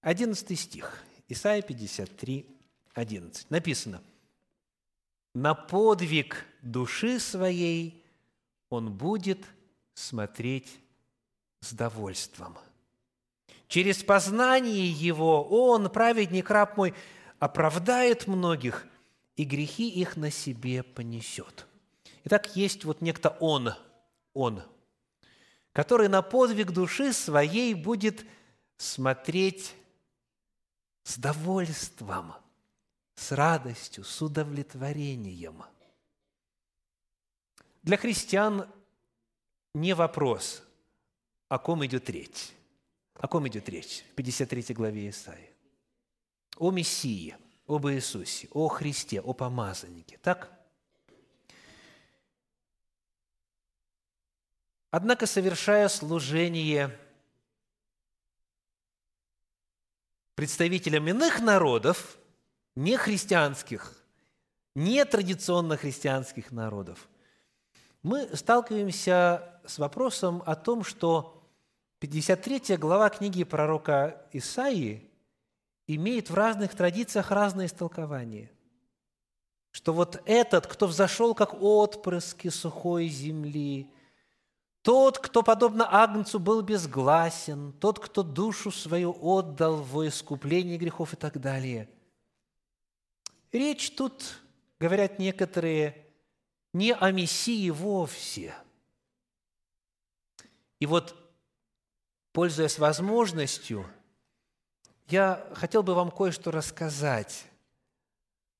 11 0.00 0.58
стих. 0.58 1.02
Исаия 1.28 1.62
53, 1.62 2.46
11. 2.94 3.50
Написано, 3.50 4.02
«На 5.34 5.54
подвиг 5.54 6.46
души 6.62 7.20
своей 7.20 8.04
он 8.70 8.92
будет 8.92 9.44
смотреть 9.94 10.78
с 11.60 11.72
довольством. 11.72 12.56
Через 13.68 14.02
познание 14.02 14.90
его 14.90 15.44
он, 15.44 15.88
праведник 15.88 16.50
раб 16.50 16.76
мой, 16.76 16.94
оправдает 17.38 18.26
многих– 18.26 18.86
и 19.38 19.44
грехи 19.44 19.88
их 19.88 20.16
на 20.16 20.32
себе 20.32 20.82
понесет. 20.82 21.68
Итак, 22.24 22.56
есть 22.56 22.84
вот 22.84 23.00
некто 23.00 23.36
Он, 23.38 23.72
Он, 24.34 24.64
который 25.72 26.08
на 26.08 26.22
подвиг 26.22 26.72
души 26.72 27.12
своей 27.12 27.72
будет 27.74 28.26
смотреть 28.78 29.76
с 31.04 31.16
довольством, 31.18 32.34
с 33.14 33.30
радостью, 33.30 34.02
с 34.02 34.20
удовлетворением. 34.20 35.62
Для 37.84 37.96
христиан 37.96 38.68
не 39.72 39.94
вопрос, 39.94 40.64
о 41.48 41.60
ком 41.60 41.86
идет 41.86 42.10
речь. 42.10 42.50
О 43.18 43.28
ком 43.28 43.46
идет 43.48 43.68
речь 43.68 44.04
в 44.12 44.14
53 44.14 44.74
главе 44.74 45.10
Исаии? 45.10 45.50
О 46.56 46.70
Мессии– 46.70 47.36
об 47.68 47.86
Иисусе, 47.86 48.48
о 48.52 48.68
Христе, 48.68 49.20
о 49.20 49.34
помазаннике. 49.34 50.18
Так? 50.22 50.50
Однако, 54.90 55.26
совершая 55.26 55.88
служение 55.88 56.98
представителям 60.34 61.06
иных 61.08 61.40
народов, 61.40 62.16
не 62.74 62.96
христианских, 62.96 64.02
не 64.74 65.04
традиционно 65.04 65.76
христианских 65.76 66.50
народов, 66.50 67.06
мы 68.02 68.34
сталкиваемся 68.34 69.60
с 69.66 69.78
вопросом 69.78 70.42
о 70.46 70.56
том, 70.56 70.84
что 70.84 71.37
53 72.00 72.76
глава 72.76 73.10
книги 73.10 73.42
пророка 73.42 74.24
Исаии 74.32 75.10
имеет 75.88 76.30
в 76.30 76.34
разных 76.34 76.76
традициях 76.76 77.32
разные 77.32 77.66
истолкования. 77.66 78.52
Что 79.72 79.92
вот 79.92 80.22
этот, 80.24 80.68
кто 80.68 80.86
взошел 80.86 81.34
как 81.34 81.60
отпрыски 81.60 82.48
сухой 82.48 83.08
земли, 83.08 83.90
тот, 84.82 85.18
кто, 85.18 85.42
подобно 85.42 85.88
Агнцу, 85.90 86.38
был 86.38 86.62
безгласен, 86.62 87.72
тот, 87.72 87.98
кто 87.98 88.22
душу 88.22 88.70
свою 88.70 89.16
отдал 89.20 89.76
во 89.82 90.06
искупление 90.06 90.78
грехов 90.78 91.14
и 91.14 91.16
так 91.16 91.40
далее. 91.40 91.88
Речь 93.50 93.90
тут, 93.90 94.40
говорят 94.78 95.18
некоторые, 95.18 96.06
не 96.72 96.94
о 96.94 97.10
Мессии 97.10 97.70
вовсе. 97.70 98.54
И 100.78 100.86
вот, 100.86 101.27
пользуясь 102.32 102.78
возможностью– 102.78 103.86
я 105.08 105.46
хотел 105.54 105.82
бы 105.82 105.94
вам 105.94 106.10
кое-что 106.10 106.50
рассказать 106.50 107.46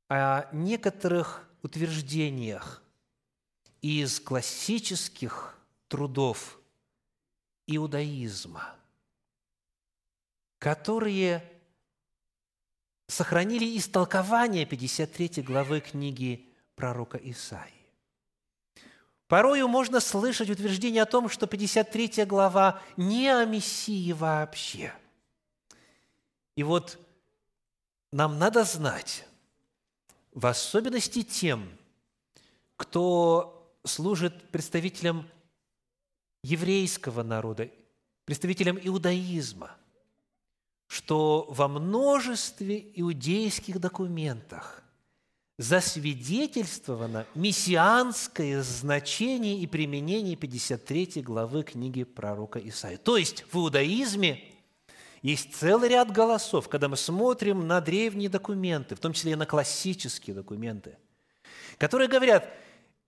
о 0.09 0.49
некоторых 0.53 1.47
утверждениях 1.63 2.83
из 3.83 4.19
классических 4.19 5.59
трудов 5.89 6.59
иудаизма, 7.67 8.75
которые 10.59 11.45
сохранили 13.09 13.77
истолкование 13.77 14.65
53 14.65 15.43
главы 15.43 15.81
книги 15.81 16.51
пророка 16.75 17.19
Исаии. 17.19 17.78
Порою 19.29 19.69
можно 19.69 20.01
слышать 20.01 20.51
утверждение 20.51 21.03
о 21.03 21.07
том, 21.07 21.29
что 21.29 21.47
53 21.47 22.25
глава 22.25 22.81
не 22.97 23.29
о 23.29 23.45
Мессии 23.45 24.13
вообще– 24.13 24.93
и 26.59 26.65
вот 26.65 26.99
нам 28.11 28.37
надо 28.41 28.65
знать, 28.65 29.25
в 30.33 30.45
особенности 30.45 31.23
тем, 31.23 31.69
кто 32.77 33.73
служит 33.85 34.51
представителям 34.51 35.29
еврейского 36.43 37.23
народа, 37.23 37.71
представителям 38.25 38.77
иудаизма, 38.83 39.71
что 40.89 41.47
во 41.49 41.69
множестве 41.69 42.91
иудейских 42.97 43.79
документах 43.79 44.83
засвидетельствовано 45.59 47.27
мессианское 47.35 48.63
значение 48.63 49.59
и 49.59 49.67
применение 49.67 50.37
53 50.37 51.23
главы 51.23 51.65
книги 51.65 52.05
пророка 52.05 52.59
Исаия. 52.59 52.97
То 52.97 53.17
есть 53.17 53.45
в 53.53 53.59
иудаизме– 53.59 54.45
есть 55.23 55.55
целый 55.55 55.89
ряд 55.89 56.13
голосов, 56.13 56.69
когда 56.69 56.89
мы 56.89 56.97
смотрим 56.97 57.67
на 57.67 57.81
древние 57.81 58.29
документы, 58.29 58.95
в 58.95 59.01
том 59.01 59.13
числе 59.13 59.33
и 59.33 59.37
на 59.37 59.47
классические 59.47 60.35
документы, 60.35 60.97
которые 61.77 62.09
говорят, 62.09 62.49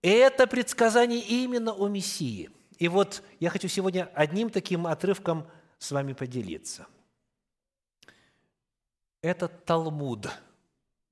это 0.03 0.47
предсказание 0.47 1.21
именно 1.21 1.73
о 1.73 1.89
Мессии. 1.89 2.51
И 2.79 2.89
вот 2.89 3.23
я 3.39 3.51
хочу 3.51 3.69
сегодня 3.69 4.11
одним 4.15 4.51
таким 4.51 4.87
отрывком 4.87 5.47
с 5.79 5.93
вами 5.93 6.15
поделиться. 6.15 6.87
Это 9.23 9.49
Талмуд. 9.49 10.29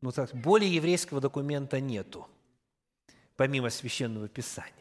Ну, 0.00 0.12
так, 0.12 0.32
более 0.34 0.72
еврейского 0.72 1.20
документа 1.20 1.80
нету, 1.80 2.28
помимо 3.36 3.70
Священного 3.70 4.28
Писания. 4.28 4.72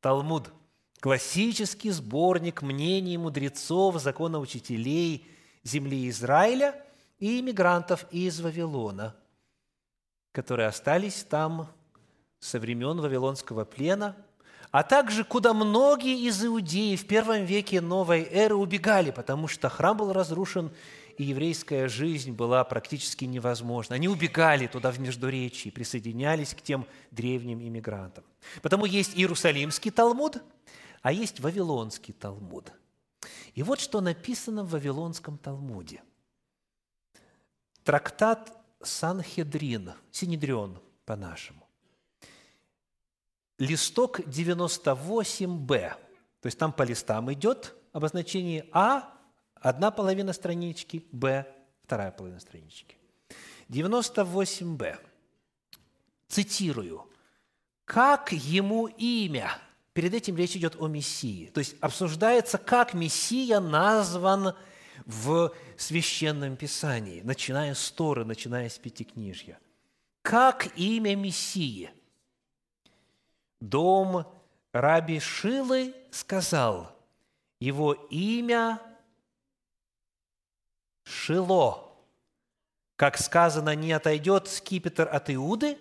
Талмуд– 0.00 0.52
классический 1.00 1.90
сборник 1.90 2.62
мнений 2.62 3.16
мудрецов, 3.16 4.00
законоучителей 4.00 5.26
земли 5.62 6.08
Израиля 6.10 6.84
и 7.18 7.40
иммигрантов 7.40 8.06
из 8.10 8.40
Вавилона, 8.40 9.16
которые 10.32 10.68
остались 10.68 11.24
там 11.24 11.68
со 12.38 12.60
времен 12.60 13.00
Вавилонского 13.00 13.64
плена, 13.64 14.14
а 14.70 14.82
также 14.82 15.24
куда 15.24 15.54
многие 15.54 16.26
из 16.26 16.44
иудеев 16.44 17.02
в 17.02 17.06
первом 17.06 17.44
веке 17.44 17.80
новой 17.80 18.24
эры 18.24 18.54
убегали, 18.54 19.10
потому 19.10 19.48
что 19.48 19.68
храм 19.68 19.96
был 19.96 20.12
разрушен, 20.12 20.70
и 21.18 21.24
еврейская 21.24 21.88
жизнь 21.88 22.32
была 22.32 22.64
практически 22.64 23.24
невозможна. 23.24 23.96
Они 23.96 24.08
убегали 24.08 24.66
туда 24.66 24.90
в 24.90 25.00
Междуречии, 25.00 25.70
присоединялись 25.70 26.54
к 26.54 26.62
тем 26.62 26.86
древним 27.10 27.60
иммигрантам. 27.60 28.24
Потому 28.62 28.84
есть 28.84 29.16
Иерусалимский 29.16 29.90
Талмуд, 29.90 30.42
а 31.02 31.12
есть 31.12 31.40
Вавилонский 31.40 32.14
Талмуд. 32.14 32.72
И 33.54 33.62
вот 33.62 33.80
что 33.80 34.00
написано 34.00 34.64
в 34.64 34.70
Вавилонском 34.70 35.38
Талмуде. 35.38 36.02
Трактат 37.84 38.52
Санхедрин, 38.82 39.92
Синедрион 40.10 40.78
по-нашему 41.04 41.66
листок 43.58 44.20
98Б. 44.20 45.94
То 46.40 46.46
есть 46.46 46.58
там 46.58 46.72
по 46.72 46.82
листам 46.82 47.32
идет 47.32 47.74
обозначение 47.92 48.66
А– 48.72 49.12
одна 49.60 49.90
половина 49.90 50.32
странички, 50.32 51.04
Б– 51.12 51.46
вторая 51.84 52.10
половина 52.10 52.40
странички. 52.40 52.96
98Б. 53.68 54.98
Цитирую. 56.28 57.08
«Как 57.84 58.32
ему 58.32 58.86
имя?» 58.86 59.58
Перед 59.92 60.12
этим 60.12 60.36
речь 60.36 60.56
идет 60.56 60.76
о 60.80 60.88
Мессии. 60.88 61.46
То 61.46 61.60
есть 61.60 61.76
обсуждается, 61.80 62.58
как 62.58 62.92
Мессия 62.94 63.60
назван 63.60 64.54
в 65.06 65.52
Священном 65.76 66.56
Писании, 66.56 67.22
начиная 67.22 67.74
с 67.74 67.90
Торы, 67.92 68.24
начиная 68.24 68.68
с 68.68 68.76
Пятикнижья. 68.76 69.58
Как 70.22 70.76
имя 70.76 71.14
Мессии– 71.16 71.90
дом 73.60 74.26
Раби 74.72 75.20
Шилы 75.20 75.94
сказал, 76.10 76.96
его 77.60 77.94
имя 78.10 78.80
Шило. 81.06 81.84
Как 82.96 83.16
сказано, 83.16 83.74
не 83.76 83.92
отойдет 83.92 84.48
скипетр 84.48 85.08
от 85.10 85.30
Иуды, 85.30 85.78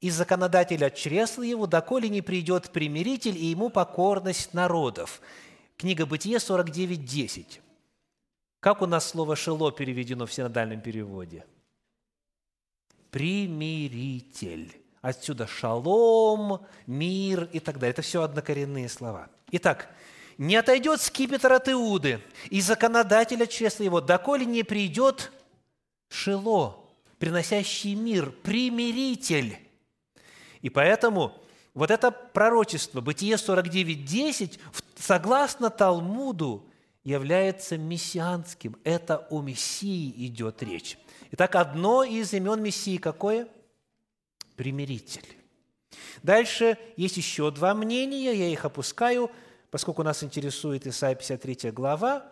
и 0.00 0.10
законодатель 0.10 0.84
от 0.84 0.96
чресла 0.96 1.44
его, 1.44 1.66
доколе 1.66 2.08
не 2.08 2.22
придет 2.22 2.70
примиритель, 2.70 3.36
и 3.38 3.46
ему 3.46 3.70
покорность 3.70 4.52
народов. 4.52 5.20
Книга 5.76 6.06
Бытие 6.06 6.38
49.10. 6.38 7.60
Как 8.60 8.82
у 8.82 8.86
нас 8.86 9.08
слово 9.08 9.36
«шело» 9.36 9.70
переведено 9.70 10.26
в 10.26 10.32
синодальном 10.32 10.80
переводе? 10.80 11.46
Примиритель. 13.10 14.76
Отсюда 15.00 15.46
шалом, 15.46 16.66
мир 16.86 17.48
и 17.52 17.60
так 17.60 17.78
далее. 17.78 17.92
Это 17.92 18.02
все 18.02 18.22
однокоренные 18.22 18.88
слова. 18.88 19.28
Итак, 19.52 19.88
не 20.38 20.56
отойдет 20.56 21.00
скипетр 21.00 21.52
от 21.52 21.68
Иуды 21.68 22.20
и 22.50 22.60
законодателя 22.60 23.46
честно 23.46 23.84
его, 23.84 24.00
доколе 24.00 24.44
не 24.44 24.62
придет 24.62 25.32
Шило, 26.08 26.84
приносящий 27.18 27.94
мир, 27.94 28.30
примиритель. 28.30 29.58
И 30.60 30.70
поэтому 30.70 31.34
вот 31.74 31.90
это 31.90 32.10
пророчество, 32.10 33.00
Бытие 33.00 33.34
49.10, 33.34 34.58
согласно 34.96 35.70
Талмуду, 35.70 36.66
является 37.02 37.76
мессианским. 37.76 38.76
Это 38.84 39.26
о 39.30 39.42
Мессии 39.42 40.26
идет 40.26 40.62
речь. 40.62 40.98
Итак, 41.32 41.56
одно 41.56 42.02
из 42.04 42.32
имен 42.32 42.62
Мессии 42.62 42.96
какое– 42.96 43.48
примиритель. 44.56 45.26
Дальше 46.22 46.78
есть 46.96 47.16
еще 47.16 47.50
два 47.50 47.74
мнения, 47.74 48.32
я 48.32 48.48
их 48.48 48.64
опускаю, 48.64 49.30
поскольку 49.74 50.04
нас 50.04 50.22
интересует 50.22 50.86
Исайя 50.86 51.16
53 51.16 51.72
глава. 51.72 52.24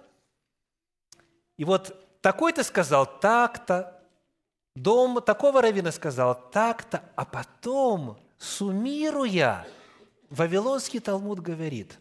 И 1.57 1.65
вот 1.65 2.21
такой-то 2.21 2.63
сказал 2.63 3.05
так-то, 3.19 4.01
дом 4.77 5.21
такого 5.21 5.61
равина 5.61 5.91
сказал 5.91 6.41
так-то, 6.53 7.03
а 7.17 7.25
потом, 7.25 8.17
суммируя, 8.39 9.67
Вавилонский 10.31 11.01
Талмуд 11.01 11.41
говорит, 11.41 11.99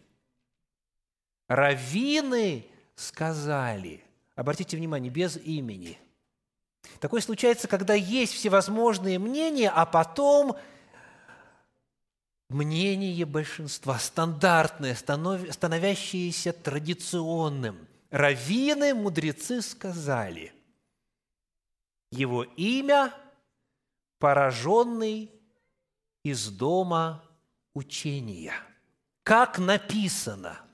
раввины 1.48 2.64
сказали, 2.94 4.04
обратите 4.36 4.76
внимание, 4.76 5.10
без 5.10 5.36
имени– 5.38 5.98
Такое 7.00 7.20
случается, 7.20 7.68
когда 7.68 7.94
есть 7.94 8.32
всевозможные 8.32 9.18
мнения, 9.18 9.70
а 9.70 9.86
потом 9.86 10.56
мнение 12.52 13.24
большинства, 13.24 13.98
стандартное, 13.98 14.94
становящееся 14.94 16.52
традиционным. 16.52 17.86
Равины, 18.10 18.94
мудрецы 18.94 19.62
сказали, 19.62 20.52
его 22.10 22.42
имя– 22.42 23.14
пораженный 24.18 25.30
из 26.22 26.48
дома 26.48 27.24
учения. 27.74 28.54
Как 29.22 29.58
написано– 29.58 30.60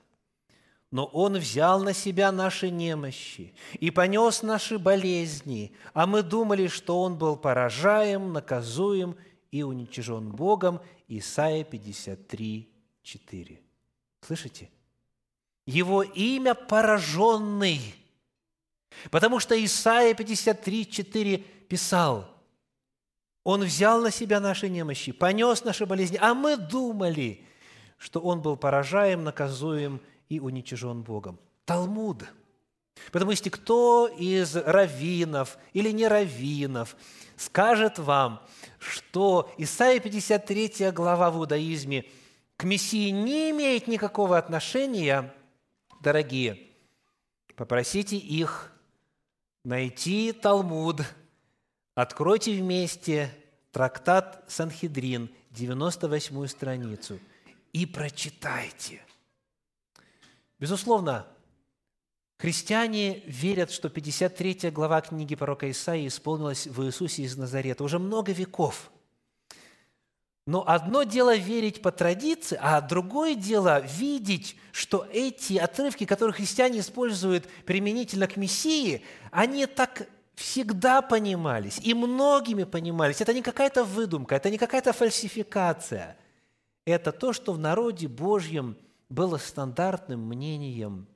но 0.91 1.05
Он 1.05 1.37
взял 1.37 1.83
на 1.83 1.93
себя 1.93 2.31
наши 2.31 2.71
немощи 2.71 3.53
и 3.79 3.91
понес 3.91 4.41
наши 4.41 4.79
болезни, 4.79 5.71
а 5.93 6.07
мы 6.07 6.23
думали, 6.23 6.67
что 6.67 7.01
Он 7.01 7.15
был 7.15 7.37
поражаем, 7.37 8.33
наказуем 8.33 9.15
и 9.51 9.61
уничижен 9.61 10.31
Богом. 10.31 10.81
Исайя 11.09 11.63
53, 11.63 12.69
4. 13.01 13.61
Слышите? 14.21 14.69
Его 15.65 16.03
имя 16.03 16.53
пораженный, 16.53 17.95
потому 19.09 19.39
что 19.39 19.53
Исайя 19.63 20.13
53, 20.13 20.89
4 20.89 21.37
писал, 21.67 22.27
Он 23.43 23.63
взял 23.63 24.01
на 24.01 24.11
себя 24.11 24.39
наши 24.39 24.69
немощи, 24.69 25.11
понес 25.11 25.63
наши 25.63 25.85
болезни, 25.85 26.17
а 26.21 26.33
мы 26.33 26.57
думали, 26.57 27.43
что 27.97 28.19
Он 28.19 28.41
был 28.41 28.55
поражаем, 28.55 29.23
наказуем 29.23 30.01
и 30.29 30.39
уничижен 30.39 31.01
Богом. 31.01 31.39
Талмуд. 31.65 32.23
Потому 33.11 33.35
что 33.35 33.49
кто 33.49 34.07
из 34.07 34.55
раввинов 34.55 35.57
или 35.73 35.89
не 35.91 36.07
раввинов 36.07 36.95
скажет 37.39 37.97
вам, 37.97 38.45
что 38.77 39.51
Исайя 39.57 39.99
53 39.99 40.91
глава 40.91 41.31
в 41.31 41.37
иудаизме 41.37 42.05
к 42.57 42.65
Мессии 42.65 43.09
не 43.09 43.51
имеет 43.51 43.87
никакого 43.87 44.37
отношения, 44.37 45.33
дорогие, 46.01 46.67
попросите 47.55 48.17
их 48.17 48.71
найти 49.63 50.33
Талмуд, 50.33 51.01
откройте 51.95 52.53
вместе 52.53 53.33
трактат 53.71 54.43
Санхедрин, 54.47 55.31
98 55.51 56.47
страницу, 56.47 57.19
и 57.71 57.85
прочитайте– 57.85 59.01
Безусловно, 60.59 61.25
христиане 62.39 63.19
верят, 63.27 63.69
что 63.69 63.89
53 63.89 64.71
глава 64.71 65.01
книги 65.01 65.35
пророка 65.35 65.69
Исаии 65.69 66.07
исполнилась 66.07 66.65
в 66.65 66.83
Иисусе 66.83 67.21
из 67.21 67.37
Назарета 67.37 67.83
уже 67.83 67.99
много 67.99 68.31
веков. 68.31 68.91
Но 70.47 70.67
одно 70.67 71.03
дело 71.03 71.35
верить 71.35 71.83
по 71.83 71.91
традиции, 71.91 72.57
а 72.59 72.81
другое 72.81 73.35
дело 73.35 73.81
видеть, 73.81 74.55
что 74.71 75.07
эти 75.13 75.57
отрывки, 75.57 76.05
которые 76.05 76.33
христиане 76.33 76.79
используют 76.79 77.45
применительно 77.67 78.27
к 78.27 78.35
Мессии, 78.35 79.03
они 79.29 79.67
так 79.67 80.07
всегда 80.33 81.03
понимались, 81.03 81.79
и 81.83 81.93
многими 81.93 82.63
понимались. 82.63 83.21
Это 83.21 83.33
не 83.33 83.43
какая-то 83.43 83.83
выдумка, 83.83 84.35
это 84.35 84.49
не 84.49 84.57
какая-то 84.57 84.91
фальсификация. 84.91 86.17
Это 86.85 87.11
то, 87.11 87.31
что 87.31 87.53
в 87.53 87.59
народе 87.59 88.07
Божьем– 88.07 88.75
было 89.09 89.37
стандартным 89.37 90.21
мнением 90.21 91.07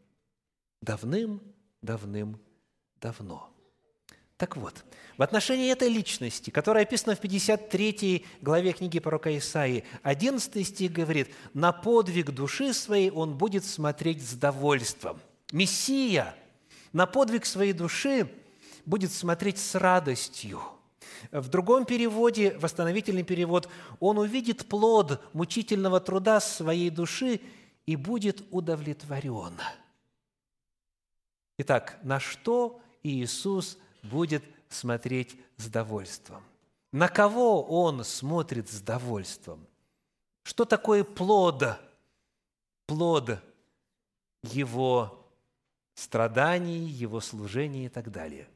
давным-давным-давно. 0.83 3.49
Так 4.37 4.57
вот, 4.57 4.83
в 5.17 5.21
отношении 5.21 5.71
этой 5.71 5.89
личности, 5.89 6.49
которая 6.49 6.83
описана 6.83 7.15
в 7.15 7.19
53 7.19 8.25
главе 8.41 8.73
книги 8.73 8.99
пророка 8.99 9.37
Исаии, 9.37 9.83
11 10.01 10.67
стих 10.67 10.91
говорит, 10.91 11.29
«На 11.53 11.71
подвиг 11.71 12.31
души 12.31 12.73
своей 12.73 13.11
он 13.11 13.37
будет 13.37 13.63
смотреть 13.63 14.27
с 14.27 14.33
довольством». 14.33 15.21
Мессия 15.51 16.35
на 16.91 17.05
подвиг 17.05 17.45
своей 17.45 17.73
души 17.73 18.27
будет 18.85 19.13
смотреть 19.13 19.59
с 19.59 19.75
радостью. 19.75 20.61
В 21.31 21.47
другом 21.47 21.85
переводе, 21.85 22.57
восстановительный 22.59 23.23
перевод, 23.23 23.69
он 23.99 24.17
увидит 24.17 24.67
плод 24.67 25.21
мучительного 25.31 25.99
труда 25.99 26.39
своей 26.41 26.89
души 26.89 27.39
и 27.85 27.95
будет 27.95 28.43
удовлетворен. 28.51 29.53
Итак, 31.57 31.99
на 32.03 32.19
что 32.19 32.81
Иисус 33.03 33.77
будет 34.01 34.43
смотреть 34.69 35.39
с 35.57 35.67
довольством? 35.67 36.43
На 36.91 37.07
кого 37.07 37.63
Он 37.63 38.03
смотрит 38.03 38.69
с 38.69 38.81
довольством? 38.81 39.67
Что 40.43 40.65
такое 40.65 41.03
плод? 41.03 41.63
Плод 42.85 43.39
Его 44.43 45.27
страданий, 45.95 46.85
Его 46.85 47.19
служения 47.19 47.85
и 47.85 47.89
так 47.89 48.11
далее. 48.11 48.47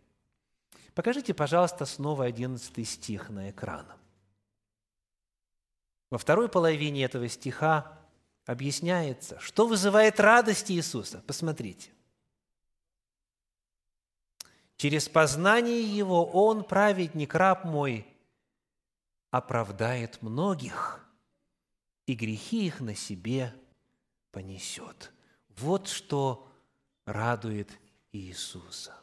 Покажите, 0.94 1.34
пожалуйста, 1.34 1.86
снова 1.86 2.26
11 2.26 2.88
стих 2.88 3.30
на 3.30 3.52
экран. 3.52 3.86
Во 6.10 6.18
второй 6.18 6.50
половине 6.50 7.04
этого 7.04 7.28
стиха 7.28 8.00
объясняется, 8.46 9.40
что 9.40 9.68
вызывает 9.68 10.20
радость 10.20 10.72
Иисуса. 10.72 11.22
Посмотрите. 11.28 11.92
Через 14.78 15.10
познание 15.10 15.82
Его 15.82 16.24
Он, 16.24 16.64
праведник, 16.64 17.34
раб 17.34 17.66
мой, 17.66 18.06
оправдает 19.32 20.22
многих, 20.22 21.04
и 22.06 22.14
грехи 22.14 22.68
их 22.68 22.80
на 22.80 22.96
себе 22.96 23.54
понесет. 24.32 25.12
Вот 25.58 25.88
что 25.88 26.48
радует 27.06 27.70
Иисуса. 28.12 28.94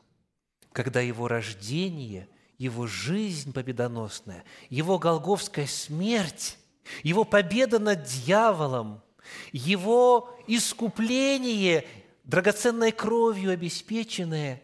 Когда 0.70 1.00
Его 1.00 1.26
рождение, 1.26 2.28
Его 2.56 2.87
жизнь 2.87 3.52
победоносная, 3.52 4.44
Его 4.70 5.00
голговская 5.00 5.66
смерть, 5.66 6.56
Его 7.02 7.24
победа 7.24 7.80
над 7.80 8.04
дьяволом, 8.04 9.02
Его 9.50 10.38
искупление, 10.46 11.84
драгоценной 12.22 12.92
кровью 12.92 13.50
обеспеченное 13.50 14.62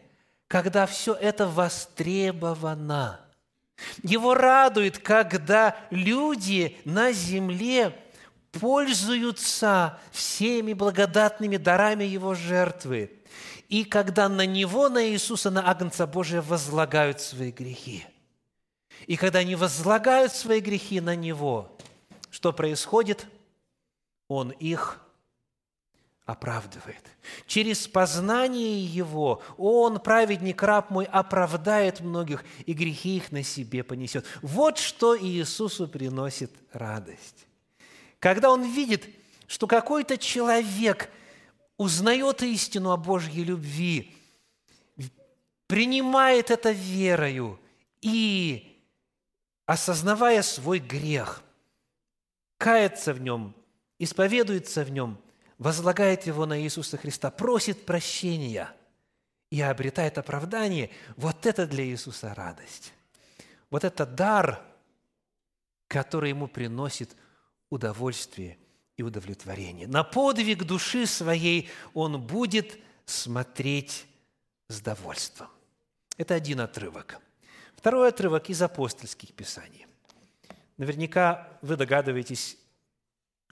когда 0.51 0.85
все 0.85 1.13
это 1.13 1.47
востребовано. 1.47 3.21
Его 4.03 4.33
радует, 4.33 4.97
когда 4.97 5.77
люди 5.91 6.77
на 6.83 7.13
земле 7.13 7.97
пользуются 8.51 9.97
всеми 10.11 10.73
благодатными 10.73 11.55
дарами 11.55 12.03
Его 12.03 12.35
жертвы, 12.35 13.13
и 13.69 13.85
когда 13.85 14.27
на 14.27 14.45
Него, 14.45 14.89
на 14.89 15.07
Иисуса, 15.07 15.51
на 15.51 15.69
Агнца 15.69 16.05
Божия 16.05 16.41
возлагают 16.41 17.21
свои 17.21 17.51
грехи. 17.51 18.05
И 19.07 19.15
когда 19.15 19.39
они 19.39 19.55
возлагают 19.55 20.33
свои 20.33 20.59
грехи 20.59 20.99
на 20.99 21.15
Него, 21.15 21.77
что 22.29 22.51
происходит? 22.51 23.25
Он 24.27 24.49
их 24.49 24.99
оправдывает. 26.25 27.03
Через 27.47 27.87
познание 27.87 28.83
Его 28.83 29.41
Он, 29.57 29.99
праведник, 29.99 30.61
раб 30.61 30.89
мой, 30.89 31.05
оправдает 31.05 31.99
многих, 31.99 32.43
и 32.65 32.73
грехи 32.73 33.17
их 33.17 33.31
на 33.31 33.43
себе 33.43 33.83
понесет. 33.83 34.25
Вот 34.41 34.77
что 34.77 35.17
Иисусу 35.17 35.87
приносит 35.87 36.51
радость. 36.71 37.47
Когда 38.19 38.51
Он 38.51 38.63
видит, 38.63 39.09
что 39.47 39.67
какой-то 39.67 40.17
человек 40.17 41.09
узнает 41.77 42.43
истину 42.43 42.91
о 42.91 42.97
Божьей 42.97 43.43
любви, 43.43 44.15
принимает 45.67 46.51
это 46.51 46.71
верою 46.71 47.59
и, 48.01 48.83
осознавая 49.65 50.43
свой 50.43 50.79
грех, 50.79 51.41
кается 52.57 53.13
в 53.13 53.21
нем, 53.21 53.55
исповедуется 53.97 54.83
в 54.83 54.91
нем– 54.91 55.17
возлагает 55.61 56.25
его 56.25 56.47
на 56.47 56.59
Иисуса 56.59 56.97
Христа, 56.97 57.29
просит 57.29 57.85
прощения 57.85 58.73
и 59.51 59.61
обретает 59.61 60.17
оправдание, 60.17 60.89
вот 61.17 61.45
это 61.45 61.67
для 61.67 61.85
Иисуса 61.85 62.33
радость. 62.33 62.93
Вот 63.69 63.83
это 63.83 64.07
дар, 64.07 64.59
который 65.87 66.31
ему 66.31 66.47
приносит 66.47 67.15
удовольствие 67.69 68.57
и 68.97 69.03
удовлетворение. 69.03 69.87
На 69.87 70.03
подвиг 70.03 70.63
души 70.63 71.05
своей 71.05 71.69
он 71.93 72.19
будет 72.19 72.79
смотреть 73.05 74.07
с 74.67 74.81
довольством. 74.81 75.47
Это 76.17 76.33
один 76.33 76.61
отрывок. 76.61 77.19
Второй 77.75 78.09
отрывок 78.09 78.49
из 78.49 78.63
апостольских 78.63 79.31
писаний. 79.35 79.85
Наверняка 80.77 81.47
вы 81.61 81.75
догадываетесь, 81.75 82.57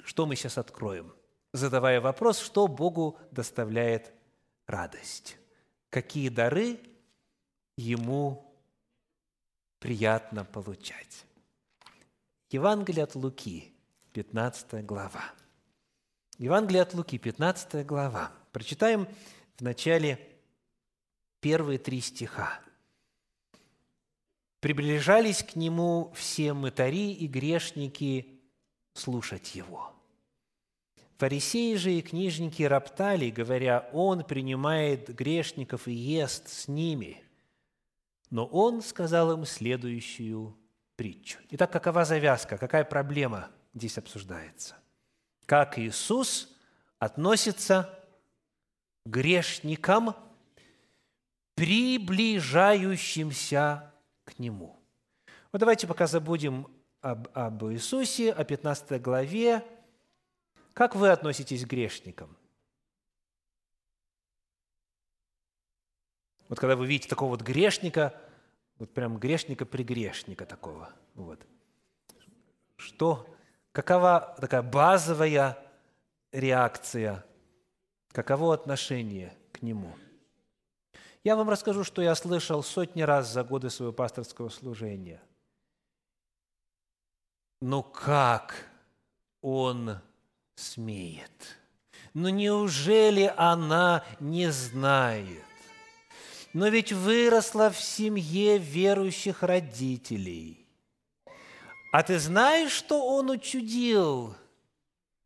что 0.03 0.25
мы 0.25 0.35
сейчас 0.35 0.57
откроем– 0.57 1.13
задавая 1.53 2.01
вопрос, 2.01 2.39
что 2.39 2.67
Богу 2.67 3.17
доставляет 3.31 4.13
радость, 4.67 5.37
какие 5.89 6.29
дары 6.29 6.79
Ему 7.77 8.53
приятно 9.79 10.43
получать. 10.43 11.25
Евангелие 12.49 13.05
от 13.05 13.15
Луки, 13.15 13.73
15 14.11 14.85
глава. 14.85 15.23
Евангелие 16.37 16.81
от 16.81 16.93
Луки, 16.93 17.17
15 17.17 17.85
глава. 17.85 18.33
Прочитаем 18.51 19.07
в 19.55 19.61
начале 19.61 20.19
первые 21.39 21.79
три 21.79 22.01
стиха. 22.01 22.59
«Приближались 24.59 25.41
к 25.43 25.55
Нему 25.55 26.11
все 26.15 26.53
мытари 26.53 27.13
и 27.13 27.27
грешники 27.27 28.41
слушать 28.93 29.55
Его». 29.55 29.98
Фарисеи 31.19 31.75
же 31.75 31.91
и 31.91 32.01
книжники 32.01 32.63
роптали, 32.63 33.29
говоря, 33.29 33.87
«Он 33.91 34.23
принимает 34.23 35.13
грешников 35.13 35.89
и 35.89 35.91
ест 35.91 36.47
с 36.47 36.69
ними». 36.69 37.21
Но 38.29 38.45
он 38.45 38.81
сказал 38.81 39.33
им 39.33 39.45
следующую 39.45 40.57
притчу. 40.95 41.39
Итак, 41.49 41.73
какова 41.73 42.05
завязка, 42.05 42.57
какая 42.57 42.85
проблема 42.85 43.51
здесь 43.73 43.97
обсуждается? 43.97 44.77
Как 45.45 45.77
Иисус 45.77 46.55
относится 46.99 47.99
к 49.05 49.09
грешникам, 49.09 50.15
приближающимся 51.55 53.91
к 54.23 54.39
Нему. 54.39 54.79
Вот 55.51 55.59
давайте 55.59 55.85
пока 55.85 56.07
забудем 56.07 56.65
об, 57.01 57.27
об 57.33 57.65
Иисусе, 57.65 58.31
о 58.31 58.45
15 58.45 59.01
главе, 59.01 59.65
как 60.79 60.95
вы 60.95 61.09
относитесь 61.09 61.65
к 61.65 61.67
грешникам? 61.67 62.37
Вот 66.47 66.57
когда 66.57 66.77
вы 66.77 66.87
видите 66.87 67.09
такого 67.09 67.31
вот 67.31 67.41
грешника, 67.41 68.17
вот 68.77 68.93
прям 68.93 69.17
грешника-пригрешника 69.17 70.45
такого, 70.45 70.89
вот, 71.15 71.45
что, 72.77 73.27
какова 73.73 74.37
такая 74.39 74.61
базовая 74.61 75.57
реакция, 76.31 77.25
каково 78.13 78.53
отношение 78.53 79.37
к 79.51 79.61
нему? 79.61 79.93
Я 81.25 81.35
вам 81.35 81.49
расскажу, 81.49 81.83
что 81.83 82.01
я 82.01 82.15
слышал 82.15 82.63
сотни 82.63 83.01
раз 83.01 83.27
за 83.29 83.43
годы 83.43 83.69
своего 83.69 83.91
пасторского 83.91 84.47
служения. 84.47 85.21
Ну 87.59 87.83
как 87.83 88.65
он 89.41 89.99
смеет. 90.59 91.57
Но 92.13 92.29
неужели 92.29 93.33
она 93.37 94.03
не 94.19 94.51
знает? 94.51 95.43
Но 96.53 96.67
ведь 96.67 96.91
выросла 96.91 97.69
в 97.69 97.79
семье 97.79 98.57
верующих 98.57 99.43
родителей. 99.43 100.65
А 101.91 102.03
ты 102.03 102.19
знаешь, 102.19 102.71
что 102.71 103.15
он 103.15 103.29
учудил? 103.29 104.35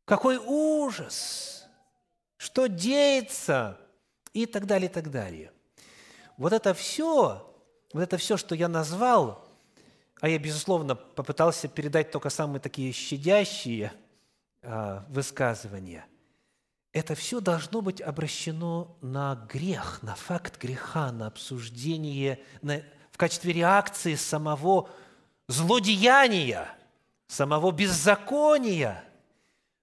Какой 0.06 0.38
ужас! 0.38 1.66
Что 2.38 2.68
деется? 2.68 3.80
И 4.34 4.46
так 4.46 4.66
далее, 4.66 4.90
и 4.90 4.94
так 4.94 5.10
далее. 5.12 5.52
Вот 6.38 6.52
это 6.52 6.74
все, 6.74 7.56
вот 7.94 8.02
это 8.02 8.18
все, 8.18 8.36
что 8.36 8.56
я 8.56 8.68
назвал, 8.68 9.48
а 10.20 10.28
я, 10.28 10.38
безусловно, 10.40 10.96
попытался 10.96 11.68
передать 11.68 12.12
только 12.12 12.30
самые 12.30 12.60
такие 12.60 12.92
щадящие– 12.92 13.94
высказывания, 15.10 16.06
это 16.94 17.16
все 17.16 17.40
должно 17.40 17.82
быть 17.82 18.02
обращено 18.02 18.98
на 19.02 19.36
грех, 19.52 20.00
на 20.04 20.16
факт 20.16 20.62
греха, 20.62 21.12
на 21.12 21.28
обсуждение, 21.28 22.40
на 22.62 22.84
в 23.14 23.18
качестве 23.18 23.54
реакции 23.54 24.16
самого 24.16 24.90
злодеяния, 25.48 26.68
самого 27.28 27.72
беззакония. 27.72 29.04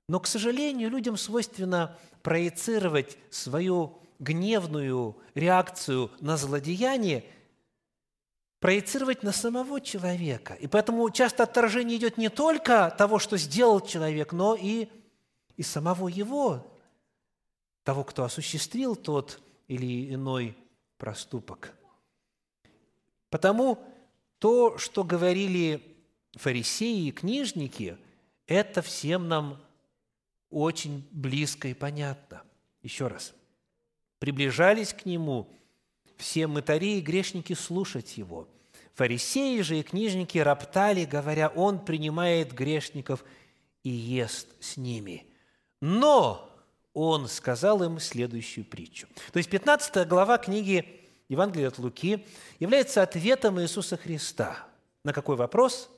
Но, 0.09 0.19
к 0.19 0.27
сожалению, 0.27 0.90
людям 0.90 1.16
свойственно 1.16 1.97
проецировать 2.23 3.16
свою 3.31 4.01
гневную 4.19 5.16
реакцию 5.35 6.11
на 6.21 6.37
злодеяние, 6.37 7.25
проецировать 8.61 9.23
на 9.23 9.33
самого 9.33 9.81
человека. 9.81 10.55
И 10.55 10.66
поэтому 10.66 11.09
часто 11.11 11.42
отторжение 11.42 11.96
идет 11.96 12.18
не 12.18 12.29
только 12.29 12.94
того, 12.96 13.18
что 13.18 13.37
сделал 13.38 13.81
человек, 13.81 14.33
но 14.33 14.55
и, 14.55 14.88
и 15.57 15.62
самого 15.62 16.09
его, 16.09 16.79
того, 17.83 18.05
кто 18.05 18.23
осуществил 18.25 18.94
тот 18.94 19.42
или 19.66 20.14
иной 20.14 20.57
проступок. 20.99 21.75
Потому 23.31 23.79
то, 24.38 24.77
что 24.77 25.05
говорили 25.05 25.83
фарисеи 26.35 27.07
и 27.07 27.12
книжники, 27.12 27.96
это 28.46 28.83
всем 28.83 29.29
нам 29.29 29.59
очень 30.51 31.07
близко 31.12 31.68
и 31.68 31.75
понятно. 31.75 32.42
Еще 32.83 33.07
раз. 33.07 33.33
Приближались 34.18 34.92
к 34.92 35.07
Нему 35.07 35.49
все 36.20 36.46
мытари 36.46 36.98
и 36.98 37.00
грешники 37.00 37.54
слушать 37.54 38.16
Его. 38.16 38.48
Фарисеи 38.94 39.61
же 39.62 39.78
и 39.78 39.83
книжники 39.83 40.38
роптали, 40.38 41.04
говоря, 41.04 41.48
Он 41.48 41.85
принимает 41.85 42.52
грешников 42.52 43.24
и 43.83 43.90
ест 43.90 44.48
с 44.61 44.76
ними. 44.76 45.26
Но 45.80 46.48
Он 46.92 47.26
сказал 47.28 47.83
им 47.83 47.98
следующую 47.98 48.64
притчу. 48.64 49.09
То 49.33 49.38
есть 49.38 49.50
15 49.50 50.06
глава 50.06 50.38
книги 50.38 51.00
Евангелие 51.28 51.68
от 51.68 51.78
Луки 51.78 52.26
является 52.59 53.02
ответом 53.02 53.61
Иисуса 53.61 53.96
Христа. 53.96 54.66
На 55.04 55.12
какой 55.12 55.37
вопрос? 55.37 55.88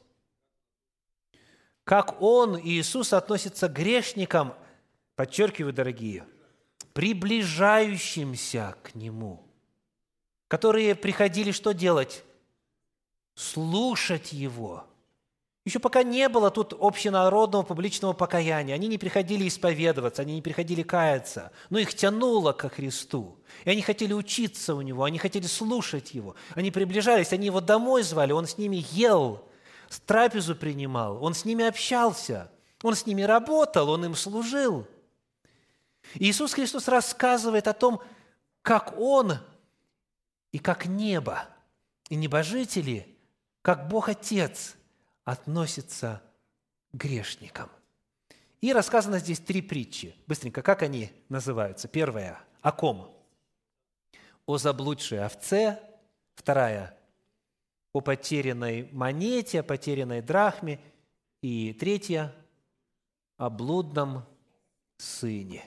Как 1.84 2.22
Он, 2.22 2.58
Иисус, 2.58 3.12
относится 3.12 3.68
к 3.68 3.72
грешникам, 3.72 4.54
подчеркиваю, 5.16 5.72
дорогие, 5.72 6.24
приближающимся 6.92 8.76
к 8.82 8.94
Нему, 8.94 9.44
которые 10.52 10.94
приходили 10.94 11.50
что 11.50 11.72
делать? 11.72 12.24
Слушать 13.34 14.34
Его– 14.34 14.84
еще 15.64 15.78
пока 15.78 16.02
не 16.02 16.28
было 16.28 16.50
тут 16.50 16.74
общенародного 16.78 17.62
публичного 17.62 18.12
покаяния, 18.14 18.74
они 18.74 18.88
не 18.88 18.98
приходили 18.98 19.46
исповедоваться, 19.46 20.22
они 20.22 20.34
не 20.34 20.42
приходили 20.42 20.82
каяться, 20.82 21.52
но 21.70 21.78
их 21.78 21.94
тянуло 21.94 22.52
ко 22.52 22.68
Христу. 22.68 23.38
И 23.64 23.70
они 23.70 23.80
хотели 23.80 24.12
учиться 24.12 24.74
у 24.74 24.82
Него, 24.82 25.04
они 25.04 25.18
хотели 25.18 25.46
слушать 25.46 26.14
Его. 26.14 26.34
Они 26.56 26.72
приближались, 26.72 27.32
они 27.32 27.46
Его 27.46 27.60
домой 27.60 28.02
звали, 28.02 28.32
Он 28.32 28.48
с 28.48 28.58
ними 28.58 28.84
ел, 28.90 29.48
трапезу 30.04 30.56
принимал, 30.56 31.22
Он 31.24 31.32
с 31.32 31.44
ними 31.44 31.64
общался, 31.64 32.50
Он 32.82 32.96
с 32.96 33.06
ними 33.06 33.22
работал, 33.22 33.88
Он 33.88 34.04
им 34.04 34.16
служил. 34.16 34.84
И 36.14 36.28
Иисус 36.28 36.54
Христос 36.54 36.88
рассказывает 36.88 37.68
о 37.68 37.72
том, 37.72 38.02
как 38.62 38.98
Он 38.98 39.38
и 40.52 40.58
как 40.58 40.86
небо, 40.86 41.48
и 42.08 42.14
небожители, 42.14 43.18
как 43.62 43.88
Бог 43.88 44.08
Отец– 44.08 44.76
относится 45.24 46.22
к 46.92 46.96
грешникам. 46.96 47.70
И 48.60 48.72
рассказано 48.72 49.18
здесь 49.18 49.40
три 49.40 49.62
притчи. 49.62 50.14
Быстренько, 50.26 50.62
как 50.62 50.82
они 50.82 51.10
называются? 51.28 51.88
Первая– 51.88 52.40
о 52.62 52.72
ком? 52.72 53.12
О 54.46 54.58
заблудшей 54.58 55.24
овце. 55.24 55.80
Вторая– 56.34 56.96
о 57.92 58.00
потерянной 58.00 58.88
монете, 58.92 59.60
о 59.60 59.62
потерянной 59.62 60.22
драхме. 60.22 60.80
И 61.40 61.72
третья– 61.72 62.34
о 63.36 63.50
блудном 63.50 64.24
сыне. 64.96 65.64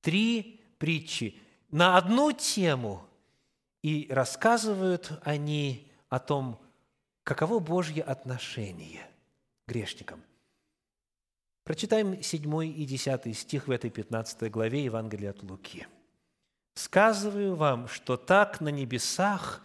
Три 0.00 0.62
притчи 0.78 1.38
на 1.70 1.98
одну 1.98 2.32
тему, 2.32 3.06
и 3.86 4.08
рассказывают 4.12 5.12
они 5.22 5.88
о 6.08 6.18
том, 6.18 6.60
Каково 7.22 7.60
Божье 7.60 8.02
отношение 8.02 9.06
к 9.64 9.68
грешникам? 9.70 10.24
Прочитаем 11.62 12.20
7 12.20 12.64
и 12.64 12.84
10 12.84 13.38
стих 13.38 13.68
в 13.68 13.70
этой 13.70 13.90
15 13.90 14.50
главе 14.50 14.82
Евангелия 14.82 15.30
от 15.30 15.44
Луки. 15.44 15.86
«Сказываю 16.74 17.54
вам, 17.54 17.86
что 17.86 18.16
так 18.16 18.60
на 18.60 18.70
небесах 18.70 19.62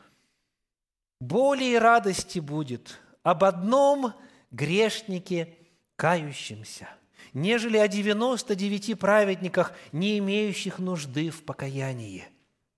более 1.19 1.79
радости 1.79 2.37
будет 2.37 2.99
об 3.23 3.43
одном 3.43 4.13
грешнике, 4.51 5.57
кающемся, 5.95 6.87
нежели 7.33 7.77
о 7.77 7.87
99 7.87 8.99
праведниках, 8.99 9.73
не 9.91 10.19
имеющих 10.19 10.77
нужды 10.77 11.31
в 11.31 11.43
покаянии». 11.43 12.27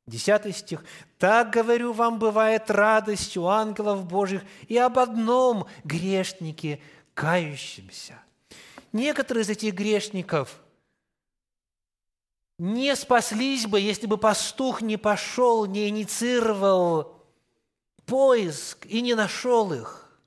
Десятый 0.06 0.52
стих. 0.52 0.84
«Так, 1.18 1.52
говорю 1.52 1.94
вам, 1.94 2.20
бывает 2.20 2.70
радость 2.70 3.38
у 3.38 3.48
ангелов 3.48 4.06
Божьих 4.06 4.44
и 4.68 4.78
об 4.78 5.00
одном 5.00 5.68
грешнике, 5.84 6.82
кающемся». 7.14 8.20
Некоторые 8.92 9.44
из 9.44 9.50
этих 9.50 9.74
грешников 9.74 10.60
не 12.60 12.96
спаслись 12.96 13.66
бы, 13.66 13.80
если 13.80 14.06
бы 14.06 14.18
пастух 14.18 14.82
не 14.82 14.98
пошел, 14.98 15.66
не 15.66 15.90
инициировал 15.90 17.18
поиск 18.06 18.86
и 18.86 19.02
не 19.02 19.16
нашел 19.16 19.74
их. 19.74 20.20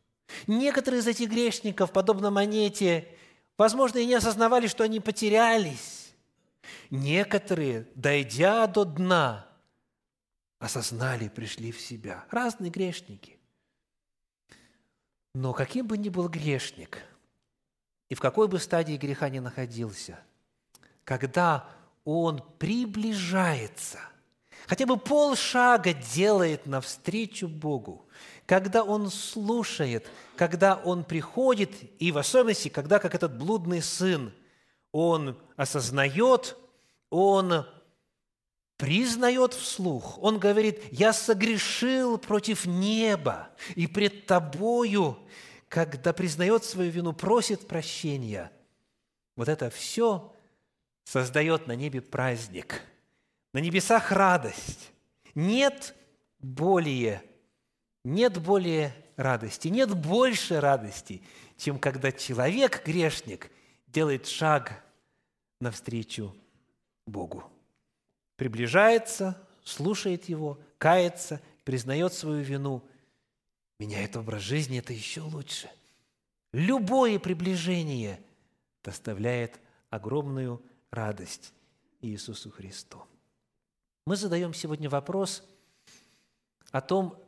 Некоторые 0.47 1.01
из 1.01 1.07
этих 1.07 1.31
грешников, 1.31 1.93
подобно 1.93 2.31
монете, 2.31 3.07
возможно, 3.57 3.99
и 3.99 4.07
не 4.07 4.15
осознавали, 4.15 4.67
что 4.67 4.85
они 4.85 4.99
потерялись. 4.99 6.13
Некоторые, 6.91 7.87
дойдя 7.95 8.67
до 8.67 8.85
дна, 8.85 9.47
осознали, 10.59 11.29
пришли 11.29 11.73
в 11.73 11.81
себя. 11.81 12.25
Разные 12.31 12.71
грешники. 12.71 13.39
Но 15.35 15.53
каким 15.53 15.87
бы 15.87 15.99
ни 15.99 16.09
был 16.09 16.29
грешник, 16.29 17.03
и 18.09 18.15
в 18.15 18.21
какой 18.21 18.49
бы 18.49 18.59
стадии 18.59 18.97
греха 18.97 19.29
ни 19.29 19.39
находился, 19.39 20.19
когда 21.05 21.69
он 22.05 22.43
приближается, 22.59 23.99
хотя 24.67 24.87
бы 24.87 24.97
полшага 24.97 25.93
делает 25.93 26.67
навстречу 26.67 27.49
Богу, 27.49 28.09
когда 28.47 28.83
он 28.83 29.11
слушает, 29.11 30.09
когда 30.37 30.77
он 30.77 31.05
приходит, 31.05 31.73
и 32.01 32.13
в 32.13 32.19
особенности, 32.19 32.69
когда, 32.69 32.99
как 32.99 33.15
этот 33.15 33.37
блудный 33.37 33.83
сын, 33.83 34.33
он 34.93 35.37
осознает, 35.57 36.57
он 37.11 37.67
признает 38.77 39.55
вслух. 39.55 40.19
Он 40.23 40.39
говорит, 40.39 40.83
я 40.93 41.13
согрешил 41.13 42.19
против 42.19 42.67
неба 42.67 43.49
и 43.75 43.87
пред 43.87 44.27
тобою, 44.27 45.19
когда 45.69 46.13
признает 46.13 46.65
свою 46.65 46.91
вину, 46.91 47.13
просит 47.13 47.67
прощения. 47.67 48.53
Вот 49.35 49.49
это 49.49 49.71
все 49.71 50.33
создает 51.05 51.67
на 51.67 51.73
небе 51.73 52.01
праздник, 52.01 52.83
на 53.53 53.59
небесах 53.59 54.13
радость. 54.13 54.91
Нет 55.35 55.95
более, 56.39 57.23
нет 58.05 58.39
более 58.41 58.95
радости, 59.17 59.69
нет 59.69 59.95
больше 59.95 60.61
радости, 60.61 61.23
чем 61.57 61.79
когда 61.79 62.13
человек, 62.13 62.83
грешник, 62.87 63.51
делает 63.87 64.27
шаг 64.27 64.83
навстречу 65.61 66.35
Богу 67.07 67.51
приближается, 68.37 69.43
слушает 69.65 70.29
его, 70.29 70.59
кается, 70.79 71.41
признает 71.65 72.13
свою 72.13 72.43
вину, 72.43 72.83
меняет 73.79 74.17
образ 74.17 74.43
жизни, 74.43 74.79
это 74.79 74.93
еще 74.93 75.23
лучше. 75.23 75.71
Любое 76.53 77.19
приближение 77.19 78.21
доставляет 78.85 79.59
огромную 79.91 80.63
радость 80.91 81.53
Иисусу 82.01 82.51
Христу. 82.51 83.03
Мы 84.07 84.17
задаем 84.17 84.55
сегодня 84.55 84.89
вопрос 84.89 85.43
о 86.71 86.81
том, 86.81 87.21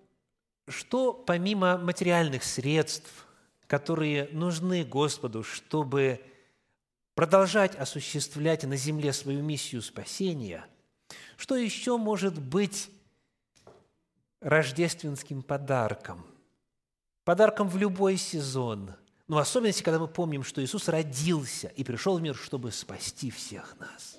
что 0.69 1.13
помимо 1.13 1.79
материальных 1.79 2.45
средств, 2.45 3.27
которые 3.67 4.29
нужны 4.29 4.85
Господу, 4.85 5.43
чтобы 5.43 6.23
продолжать 7.15 7.75
осуществлять 7.75 8.63
на 8.65 8.77
земле 8.77 9.13
свою 9.13 9.43
миссию 9.43 9.83
спасения– 9.83 10.65
что 11.37 11.57
еще 11.57 11.97
может 11.97 12.39
быть 12.39 12.91
рождественским 14.41 15.43
подарком? 15.43 16.25
Подарком 17.25 17.69
в 17.69 17.77
любой 17.77 18.17
сезон. 18.17 18.95
Но 19.27 19.37
в 19.37 19.39
особенности, 19.39 19.83
когда 19.83 19.99
мы 19.99 20.09
помним, 20.09 20.43
что 20.43 20.63
Иисус 20.63 20.89
родился 20.89 21.69
и 21.69 21.85
пришел 21.85 22.17
в 22.17 22.23
мир, 22.23 22.35
чтобы 22.35 22.73
спасти 22.73 23.31
всех 23.31 23.77
нас. 23.79 24.17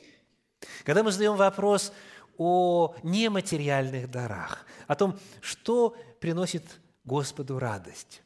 Когда 0.84 1.04
мы 1.04 1.12
задаем 1.12 1.36
вопрос 1.36 1.92
о 2.38 2.96
нематериальных 3.04 4.10
дарах, 4.10 4.66
о 4.88 4.96
том, 4.96 5.18
что 5.42 5.96
приносит 6.20 6.64
Господу 7.04 7.58
радость? 7.58 8.22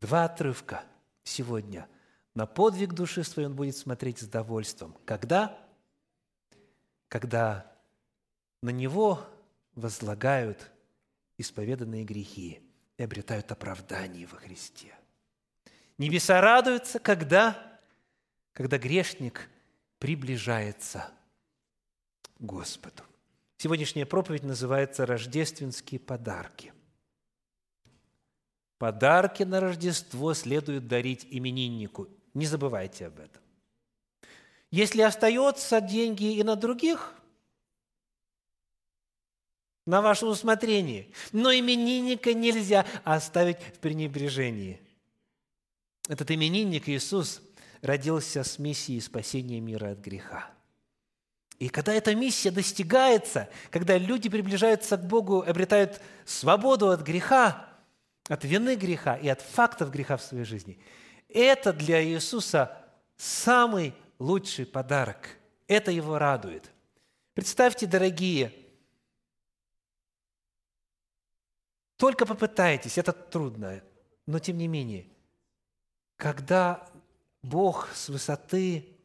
Два 0.00 0.24
отрывка 0.24 0.84
сегодня. 1.22 1.86
На 2.34 2.46
подвиг 2.46 2.92
души 2.92 3.22
своей 3.22 3.48
он 3.48 3.54
будет 3.54 3.76
смотреть 3.76 4.20
с 4.20 4.26
довольством. 4.26 4.96
Когда? 5.04 5.58
Когда 7.08 7.75
на 8.66 8.70
него 8.70 9.24
возлагают 9.76 10.72
исповеданные 11.38 12.02
грехи 12.02 12.60
и 12.96 13.02
обретают 13.04 13.52
оправдание 13.52 14.26
во 14.26 14.38
Христе. 14.38 14.92
Небеса 15.98 16.40
радуются, 16.40 16.98
когда? 16.98 17.78
Когда 18.52 18.76
грешник 18.76 19.48
приближается 20.00 21.08
к 22.40 22.42
Господу. 22.42 23.04
Сегодняшняя 23.56 24.04
проповедь 24.04 24.42
называется 24.42 25.06
«Рождественские 25.06 26.00
подарки». 26.00 26.72
Подарки 28.78 29.44
на 29.44 29.60
Рождество 29.60 30.34
следует 30.34 30.88
дарить 30.88 31.24
имениннику. 31.30 32.08
Не 32.34 32.46
забывайте 32.46 33.06
об 33.06 33.20
этом. 33.20 33.42
Если 34.72 35.02
остается 35.02 35.80
деньги 35.80 36.34
и 36.34 36.42
на 36.42 36.56
других, 36.56 37.14
на 39.86 40.02
ваше 40.02 40.26
усмотрение. 40.26 41.08
Но 41.32 41.52
именинника 41.52 42.34
нельзя 42.34 42.84
оставить 43.04 43.58
в 43.58 43.78
пренебрежении. 43.78 44.80
Этот 46.08 46.30
именинник 46.30 46.88
Иисус 46.88 47.40
родился 47.82 48.44
с 48.44 48.58
миссией 48.58 49.00
спасения 49.00 49.60
мира 49.60 49.92
от 49.92 49.98
греха. 49.98 50.50
И 51.58 51.68
когда 51.68 51.94
эта 51.94 52.14
миссия 52.14 52.50
достигается, 52.50 53.48
когда 53.70 53.96
люди 53.96 54.28
приближаются 54.28 54.96
к 54.98 55.06
Богу, 55.06 55.42
обретают 55.42 56.02
свободу 56.26 56.90
от 56.90 57.00
греха, 57.00 57.66
от 58.28 58.44
вины 58.44 58.74
греха 58.74 59.16
и 59.16 59.28
от 59.28 59.40
фактов 59.40 59.90
греха 59.90 60.18
в 60.18 60.22
своей 60.22 60.44
жизни, 60.44 60.78
это 61.28 61.72
для 61.72 62.04
Иисуса 62.04 62.76
самый 63.16 63.94
лучший 64.18 64.66
подарок. 64.66 65.28
Это 65.66 65.90
его 65.90 66.18
радует. 66.18 66.70
Представьте, 67.34 67.86
дорогие, 67.86 68.52
только 71.96 72.26
попытайтесь, 72.26 72.98
это 72.98 73.12
трудно, 73.12 73.82
но 74.26 74.38
тем 74.38 74.58
не 74.58 74.68
менее, 74.68 75.08
когда 76.16 76.88
Бог 77.42 77.88
с 77.94 78.08
высоты 78.08 78.96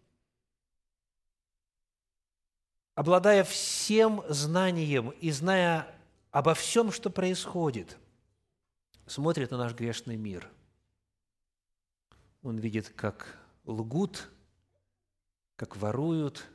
обладая 2.95 3.43
всем 3.43 4.23
знанием 4.27 5.09
и 5.09 5.31
зная 5.31 5.87
обо 6.31 6.53
всем, 6.53 6.91
что 6.91 7.09
происходит, 7.09 7.97
смотрит 9.05 9.51
на 9.51 9.57
наш 9.57 9.73
грешный 9.73 10.17
мир. 10.17 10.49
Он 12.41 12.57
видит, 12.57 12.89
как 12.89 13.37
лгут, 13.65 14.29
как 15.55 15.77
воруют, 15.77 16.47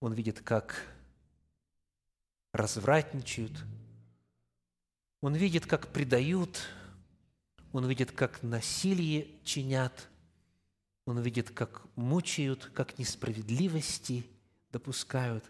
он 0.00 0.12
видит, 0.12 0.40
как 0.40 0.86
развратничают, 2.52 3.52
он 5.20 5.34
видит, 5.34 5.66
как 5.66 5.88
предают, 5.88 6.68
он 7.72 7.86
видит, 7.86 8.12
как 8.12 8.42
насилие 8.42 9.28
чинят, 9.44 10.08
он 11.04 11.20
видит, 11.20 11.50
как 11.50 11.86
мучают, 11.96 12.70
как 12.74 12.98
несправедливости– 12.98 14.26
допускают, 14.70 15.44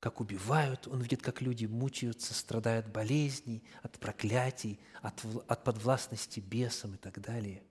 как 0.00 0.20
убивают, 0.20 0.86
он 0.86 1.00
видит, 1.00 1.22
как 1.22 1.40
люди 1.40 1.66
мучаются, 1.66 2.34
страдают 2.34 2.86
болезней, 2.88 3.62
от 3.82 3.98
проклятий, 3.98 4.78
от, 5.02 5.24
от 5.48 5.64
подвластности 5.64 6.40
бесам 6.40 6.94
и 6.94 6.98
так 6.98 7.20
далее. 7.20 7.62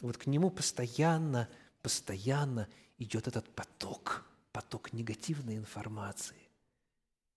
Вот 0.00 0.16
к 0.16 0.26
нему 0.26 0.50
постоянно, 0.50 1.48
постоянно 1.82 2.68
идет 2.98 3.28
этот 3.28 3.48
поток, 3.54 4.24
поток 4.52 4.92
негативной 4.92 5.56
информации. 5.56 6.36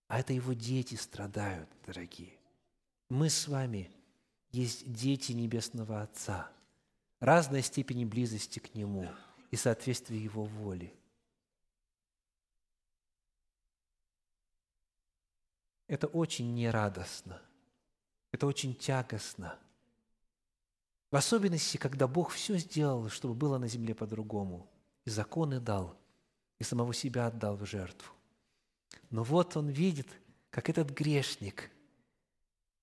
А 0.07 0.19
это 0.19 0.33
его 0.33 0.53
дети 0.53 0.95
страдают, 0.95 1.69
дорогие. 1.85 2.33
Мы 3.13 3.29
с 3.29 3.47
вами 3.47 3.91
есть 4.49 4.91
дети 4.91 5.33
Небесного 5.33 6.01
Отца, 6.01 6.51
разной 7.19 7.61
степени 7.61 8.05
близости 8.05 8.57
к 8.57 8.73
Нему 8.73 9.07
и 9.51 9.55
соответствия 9.55 10.17
Его 10.17 10.45
воле– 10.45 10.91
это 15.93 16.07
очень 16.07 16.55
нерадостно, 16.55 17.39
это 18.31 18.47
очень 18.47 18.73
тягостно. 18.73 19.59
В 21.11 21.15
особенности, 21.15 21.77
когда 21.77 22.07
Бог 22.07 22.31
все 22.31 22.57
сделал, 22.57 23.09
чтобы 23.09 23.35
было 23.35 23.59
на 23.59 23.67
земле 23.67 23.93
по-другому. 23.93 24.67
И 25.05 25.11
законы 25.11 25.59
дал, 25.59 25.95
и 26.57 26.63
самого 26.63 26.95
себя 26.95 27.27
отдал 27.27 27.57
в 27.57 27.65
жертву. 27.67 28.11
Но 29.11 29.23
вот 29.23 29.55
он 29.55 29.69
видит, 29.69 30.07
как 30.49 30.67
этот 30.67 30.89
грешник 30.89 31.69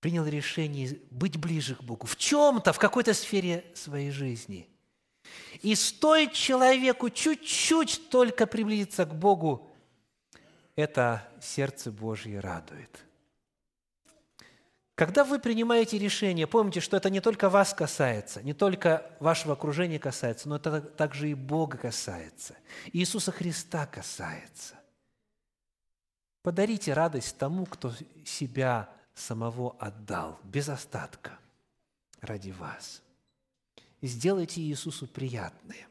принял 0.01 0.26
решение 0.26 0.98
быть 1.11 1.36
ближе 1.36 1.74
к 1.74 1.82
Богу 1.82 2.07
в 2.07 2.16
чем-то, 2.16 2.72
в 2.72 2.78
какой-то 2.78 3.14
сфере 3.14 3.64
своей 3.74 4.11
жизни. 4.11 4.68
И 5.62 5.74
стоит 5.74 6.32
человеку 6.32 7.11
чуть-чуть 7.11 8.09
только 8.09 8.46
приблизиться 8.46 9.05
к 9.05 9.14
Богу, 9.14 9.70
это 10.74 11.28
сердце 11.40 11.90
Божье 11.90 12.40
радует. 12.40 13.05
Когда 14.94 15.24
вы 15.24 15.38
принимаете 15.38 15.98
решение, 15.98 16.46
помните, 16.46 16.80
что 16.80 16.96
это 16.96 17.09
не 17.09 17.20
только 17.20 17.48
вас 17.48 17.72
касается, 17.72 18.42
не 18.42 18.53
только 18.53 19.11
вашего 19.18 19.55
окружения 19.55 19.98
касается, 19.98 20.48
но 20.48 20.57
это 20.57 20.80
также 20.80 21.30
и 21.30 21.34
Бога 21.34 21.78
касается, 21.78 22.55
Иисуса 22.92 23.32
Христа 23.32 23.86
касается. 23.86 24.74
Подарите 26.42 26.92
радость 26.92 27.36
тому, 27.38 27.66
кто 27.66 27.92
себя 28.24 28.90
самого 29.15 29.77
отдал, 29.79 30.39
без 30.45 30.69
остатка, 30.69 31.39
ради 32.21 32.51
вас. 32.51 33.03
И 34.01 34.07
сделайте 34.07 34.61
Иисусу 34.61 35.07
приятное. 35.07 35.87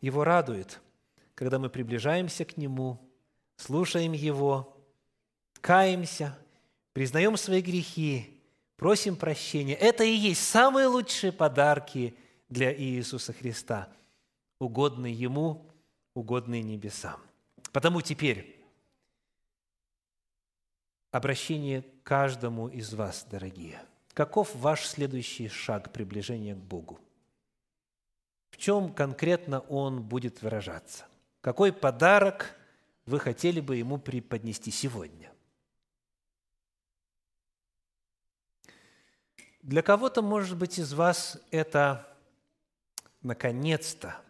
Его 0.00 0.24
радует– 0.24 0.80
когда 1.34 1.58
мы 1.58 1.68
приближаемся 1.68 2.44
к 2.44 2.56
Нему, 2.56 2.98
слушаем 3.56 4.12
Его, 4.12 4.76
каемся, 5.60 6.38
признаем 6.92 7.36
свои 7.36 7.60
грехи, 7.60 8.40
просим 8.76 9.16
прощения. 9.16 9.74
Это 9.74 10.04
и 10.04 10.12
есть 10.12 10.42
самые 10.42 10.86
лучшие 10.86 11.32
подарки 11.32 12.14
для 12.48 12.74
Иисуса 12.74 13.32
Христа, 13.32 13.88
угодные 14.60 15.12
Ему, 15.12 15.66
угодные 16.14 16.62
небесам. 16.62 17.20
Потому 17.72 18.00
теперь 18.00 18.53
обращение 21.14 21.84
каждому 22.02 22.66
из 22.66 22.92
вас, 22.92 23.24
дорогие. 23.30 23.80
Каков 24.14 24.52
ваш 24.56 24.84
следующий 24.84 25.46
шаг 25.48 25.92
приближения 25.92 26.56
к 26.56 26.58
Богу? 26.58 26.98
В 28.50 28.56
чем 28.56 28.92
конкретно 28.92 29.60
он 29.60 30.02
будет 30.02 30.42
выражаться? 30.42 31.04
Какой 31.40 31.72
подарок 31.72 32.56
вы 33.06 33.20
хотели 33.20 33.60
бы 33.60 33.76
ему 33.76 33.98
преподнести 33.98 34.72
сегодня? 34.72 35.32
Для 39.62 39.82
кого-то, 39.82 40.20
может 40.20 40.58
быть, 40.58 40.80
из 40.80 40.94
вас 40.94 41.40
это 41.52 42.12
наконец-то 43.22 44.20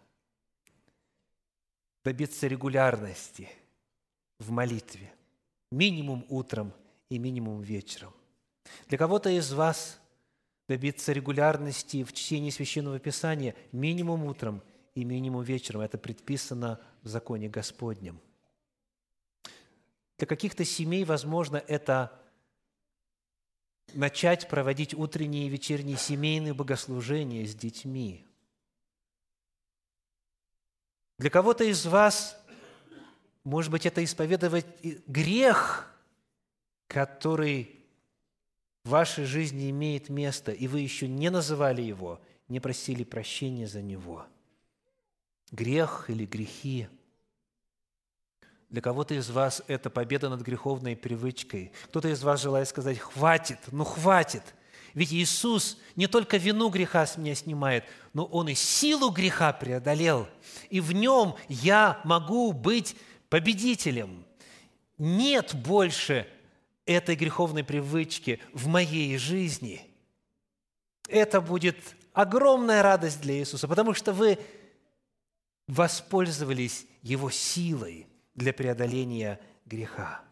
добиться 2.04 2.46
регулярности 2.46 3.48
в 4.38 4.50
молитве, 4.50 5.10
минимум 5.76 6.24
утром 6.28 6.72
и 7.08 7.18
минимум 7.18 7.62
вечером. 7.62 8.12
Для 8.88 8.98
кого-то 8.98 9.30
из 9.30 9.52
вас 9.52 10.00
добиться 10.68 11.12
регулярности 11.12 12.04
в 12.04 12.12
чтении 12.12 12.50
Священного 12.50 12.98
Писания 12.98 13.54
минимум 13.72 14.24
утром 14.24 14.62
и 14.94 15.04
минимум 15.04 15.42
вечером. 15.42 15.82
Это 15.82 15.98
предписано 15.98 16.80
в 17.02 17.08
законе 17.08 17.48
Господнем. 17.48 18.20
Для 20.18 20.26
каких-то 20.26 20.64
семей, 20.64 21.04
возможно, 21.04 21.56
это 21.56 22.20
начать 23.92 24.48
проводить 24.48 24.94
утренние 24.94 25.46
и 25.46 25.50
вечерние 25.50 25.96
семейные 25.96 26.54
богослужения 26.54 27.44
с 27.46 27.54
детьми. 27.54 28.24
Для 31.18 31.30
кого-то 31.30 31.64
из 31.64 31.86
вас, 31.86 32.42
может 33.44 33.70
быть, 33.70 33.86
это 33.86 34.02
исповедовать 34.02 34.66
грех, 35.06 35.90
который 36.88 37.80
в 38.84 38.90
вашей 38.90 39.24
жизни 39.24 39.70
имеет 39.70 40.08
место, 40.08 40.52
и 40.52 40.66
вы 40.66 40.80
еще 40.80 41.08
не 41.08 41.30
называли 41.30 41.82
его, 41.82 42.20
не 42.48 42.60
просили 42.60 43.04
прощения 43.04 43.66
за 43.66 43.82
него– 43.82 44.26
грех 45.54 46.06
или 46.08 46.26
грехи. 46.26 46.88
Для 48.68 48.82
кого-то 48.82 49.14
из 49.14 49.30
вас 49.30 49.62
это 49.68 49.88
победа 49.88 50.28
над 50.28 50.40
греховной 50.40 50.96
привычкой. 50.96 51.72
Кто-то 51.84 52.08
из 52.08 52.22
вас 52.22 52.42
желает 52.42 52.68
сказать 52.68 52.98
«хватит, 52.98 53.58
ну 53.70 53.84
хватит». 53.84 54.42
Ведь 54.94 55.12
Иисус 55.12 55.78
не 55.96 56.06
только 56.06 56.36
вину 56.36 56.68
греха 56.68 57.04
с 57.04 57.16
меня 57.16 57.34
снимает, 57.34 57.84
но 58.12 58.24
Он 58.26 58.48
и 58.48 58.54
силу 58.54 59.10
греха 59.10 59.52
преодолел. 59.52 60.28
И 60.70 60.80
в 60.80 60.92
Нем 60.92 61.34
я 61.48 62.00
могу 62.04 62.52
быть 62.52 62.96
победителем. 63.34 64.24
Нет 64.96 65.56
больше 65.56 66.28
этой 66.86 67.16
греховной 67.16 67.64
привычки 67.64 68.40
в 68.52 68.68
моей 68.68 69.18
жизни. 69.18 69.90
Это 71.08 71.40
будет 71.40 71.76
огромная 72.12 72.80
радость 72.80 73.20
для 73.22 73.34
Иисуса, 73.34 73.66
потому 73.66 73.92
что 73.92 74.12
вы 74.12 74.38
воспользовались 75.66 76.86
Его 77.02 77.28
силой 77.28 78.06
для 78.36 78.52
преодоления 78.52 79.40
греха. 79.66 80.22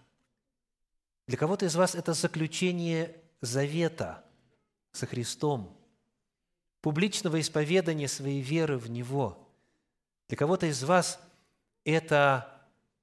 Для 1.27 1.37
кого-то 1.37 1.67
из 1.67 1.75
вас 1.75 1.97
это 1.97 2.13
заключение 2.13 3.17
завета 3.41 4.25
со 4.93 5.07
Христом, 5.07 5.77
публичного 6.83 7.41
исповедания 7.41 8.07
своей 8.07 8.43
веры 8.43 8.79
в 8.79 8.89
Него. 8.89 9.45
Для 10.29 10.37
кого-то 10.37 10.67
из 10.67 10.85
вас 10.85 11.19
это 11.83 12.52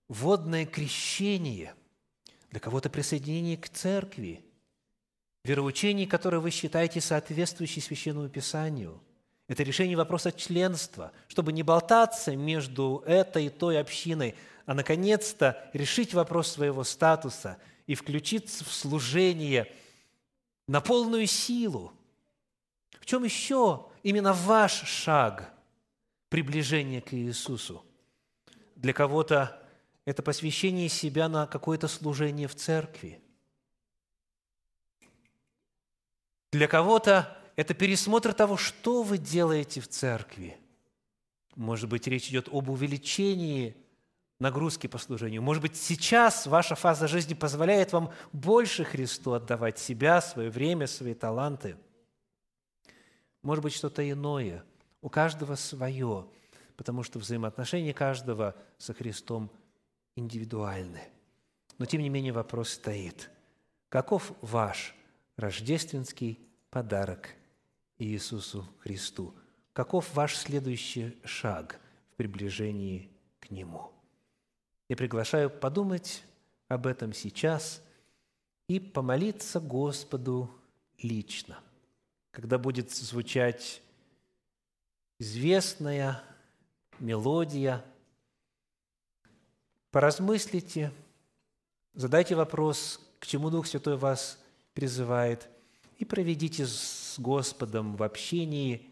водное 0.09 0.65
крещение, 0.65 1.73
для 2.49 2.59
кого-то 2.59 2.89
присоединение 2.89 3.57
к 3.57 3.69
церкви, 3.69 4.43
вероучение, 5.45 6.07
которое 6.07 6.39
вы 6.39 6.49
считаете 6.49 6.99
соответствующей 6.99 7.79
Священному 7.79 8.27
Писанию. 8.27 9.01
Это 9.47 9.63
решение 9.63 9.95
вопроса 9.95 10.31
членства, 10.31 11.11
чтобы 11.27 11.53
не 11.53 11.63
болтаться 11.63 12.35
между 12.35 13.03
этой 13.05 13.45
и 13.45 13.49
той 13.49 13.79
общиной, 13.79 14.35
а 14.65 14.73
наконец-то 14.73 15.69
решить 15.73 16.13
вопрос 16.13 16.51
своего 16.51 16.83
статуса 16.83 17.57
и 17.87 17.95
включиться 17.95 18.63
в 18.63 18.71
служение 18.71 19.71
на 20.67 20.81
полную 20.81 21.25
силу. 21.25 21.93
В 22.99 23.05
чем 23.05 23.23
еще 23.23 23.87
именно 24.03 24.33
ваш 24.33 24.83
шаг 24.87 25.51
приближения 26.29 27.01
к 27.01 27.13
Иисусу? 27.13 27.83
Для 28.75 28.93
кого-то 28.93 29.58
это 30.09 30.23
посвящение 30.23 30.89
себя 30.89 31.29
на 31.29 31.45
какое-то 31.45 31.87
служение 31.87 32.47
в 32.47 32.55
церкви. 32.55 33.21
Для 36.51 36.67
кого-то 36.67 37.37
это 37.55 37.75
пересмотр 37.75 38.33
того, 38.33 38.57
что 38.57 39.03
вы 39.03 39.19
делаете 39.19 39.81
в 39.81 39.87
церкви. 39.87 40.57
Может 41.55 41.89
быть, 41.89 42.07
речь 42.07 42.29
идет 42.29 42.49
об 42.51 42.69
увеличении 42.69 43.77
нагрузки 44.39 44.87
по 44.87 44.97
служению. 44.97 45.43
Может 45.43 45.61
быть, 45.61 45.77
сейчас 45.77 46.47
ваша 46.47 46.73
фаза 46.73 47.07
жизни 47.07 47.35
позволяет 47.35 47.93
вам 47.93 48.11
больше 48.33 48.85
Христу 48.85 49.33
отдавать 49.33 49.77
себя, 49.77 50.21
свое 50.21 50.49
время, 50.49 50.87
свои 50.87 51.13
таланты. 51.13 51.77
Может 53.43 53.63
быть, 53.63 53.75
что-то 53.75 54.09
иное. 54.09 54.63
У 55.01 55.09
каждого 55.09 55.53
свое, 55.53 56.27
потому 56.77 57.03
что 57.03 57.19
взаимоотношения 57.19 57.93
каждого 57.93 58.55
со 58.79 58.95
Христом 58.95 59.51
индивидуальны. 60.15 61.01
Но, 61.77 61.85
тем 61.85 62.01
не 62.01 62.09
менее, 62.09 62.33
вопрос 62.33 62.69
стоит. 62.71 63.29
Каков 63.89 64.33
ваш 64.41 64.95
рождественский 65.37 66.39
подарок 66.69 67.29
Иисусу 67.97 68.67
Христу? 68.79 69.33
Каков 69.73 70.13
ваш 70.13 70.35
следующий 70.35 71.17
шаг 71.23 71.79
в 72.11 72.15
приближении 72.15 73.09
к 73.39 73.49
Нему? 73.49 73.91
Я 74.89 74.97
приглашаю 74.97 75.49
подумать 75.49 76.23
об 76.67 76.85
этом 76.85 77.13
сейчас 77.13 77.81
и 78.67 78.79
помолиться 78.79 79.59
Господу 79.59 80.51
лично, 80.97 81.59
когда 82.31 82.57
будет 82.57 82.91
звучать 82.91 83.81
известная 85.17 86.21
мелодия– 86.99 87.85
Поразмыслите, 89.91 90.91
задайте 91.93 92.35
вопрос, 92.35 92.99
к 93.19 93.25
чему 93.25 93.49
Дух 93.49 93.67
Святой 93.67 93.97
вас 93.97 94.39
призывает, 94.73 95.49
и 95.97 96.05
проведите 96.05 96.65
с 96.65 97.15
Господом 97.17 97.95
в 97.95 98.03
общении 98.03 98.89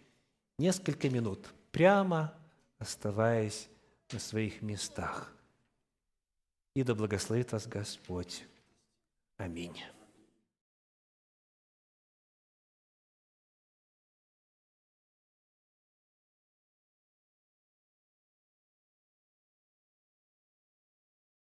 несколько 0.57 1.09
минут, 1.09 1.47
прямо 1.71 2.33
оставаясь 2.79 3.69
на 4.11 4.19
своих 4.19 4.61
местах. 4.61 5.31
И 6.75 6.83
да 6.83 6.93
благословит 6.95 7.51
вас 7.51 7.65
Господь. 7.65 8.43
Аминь. 9.37 9.77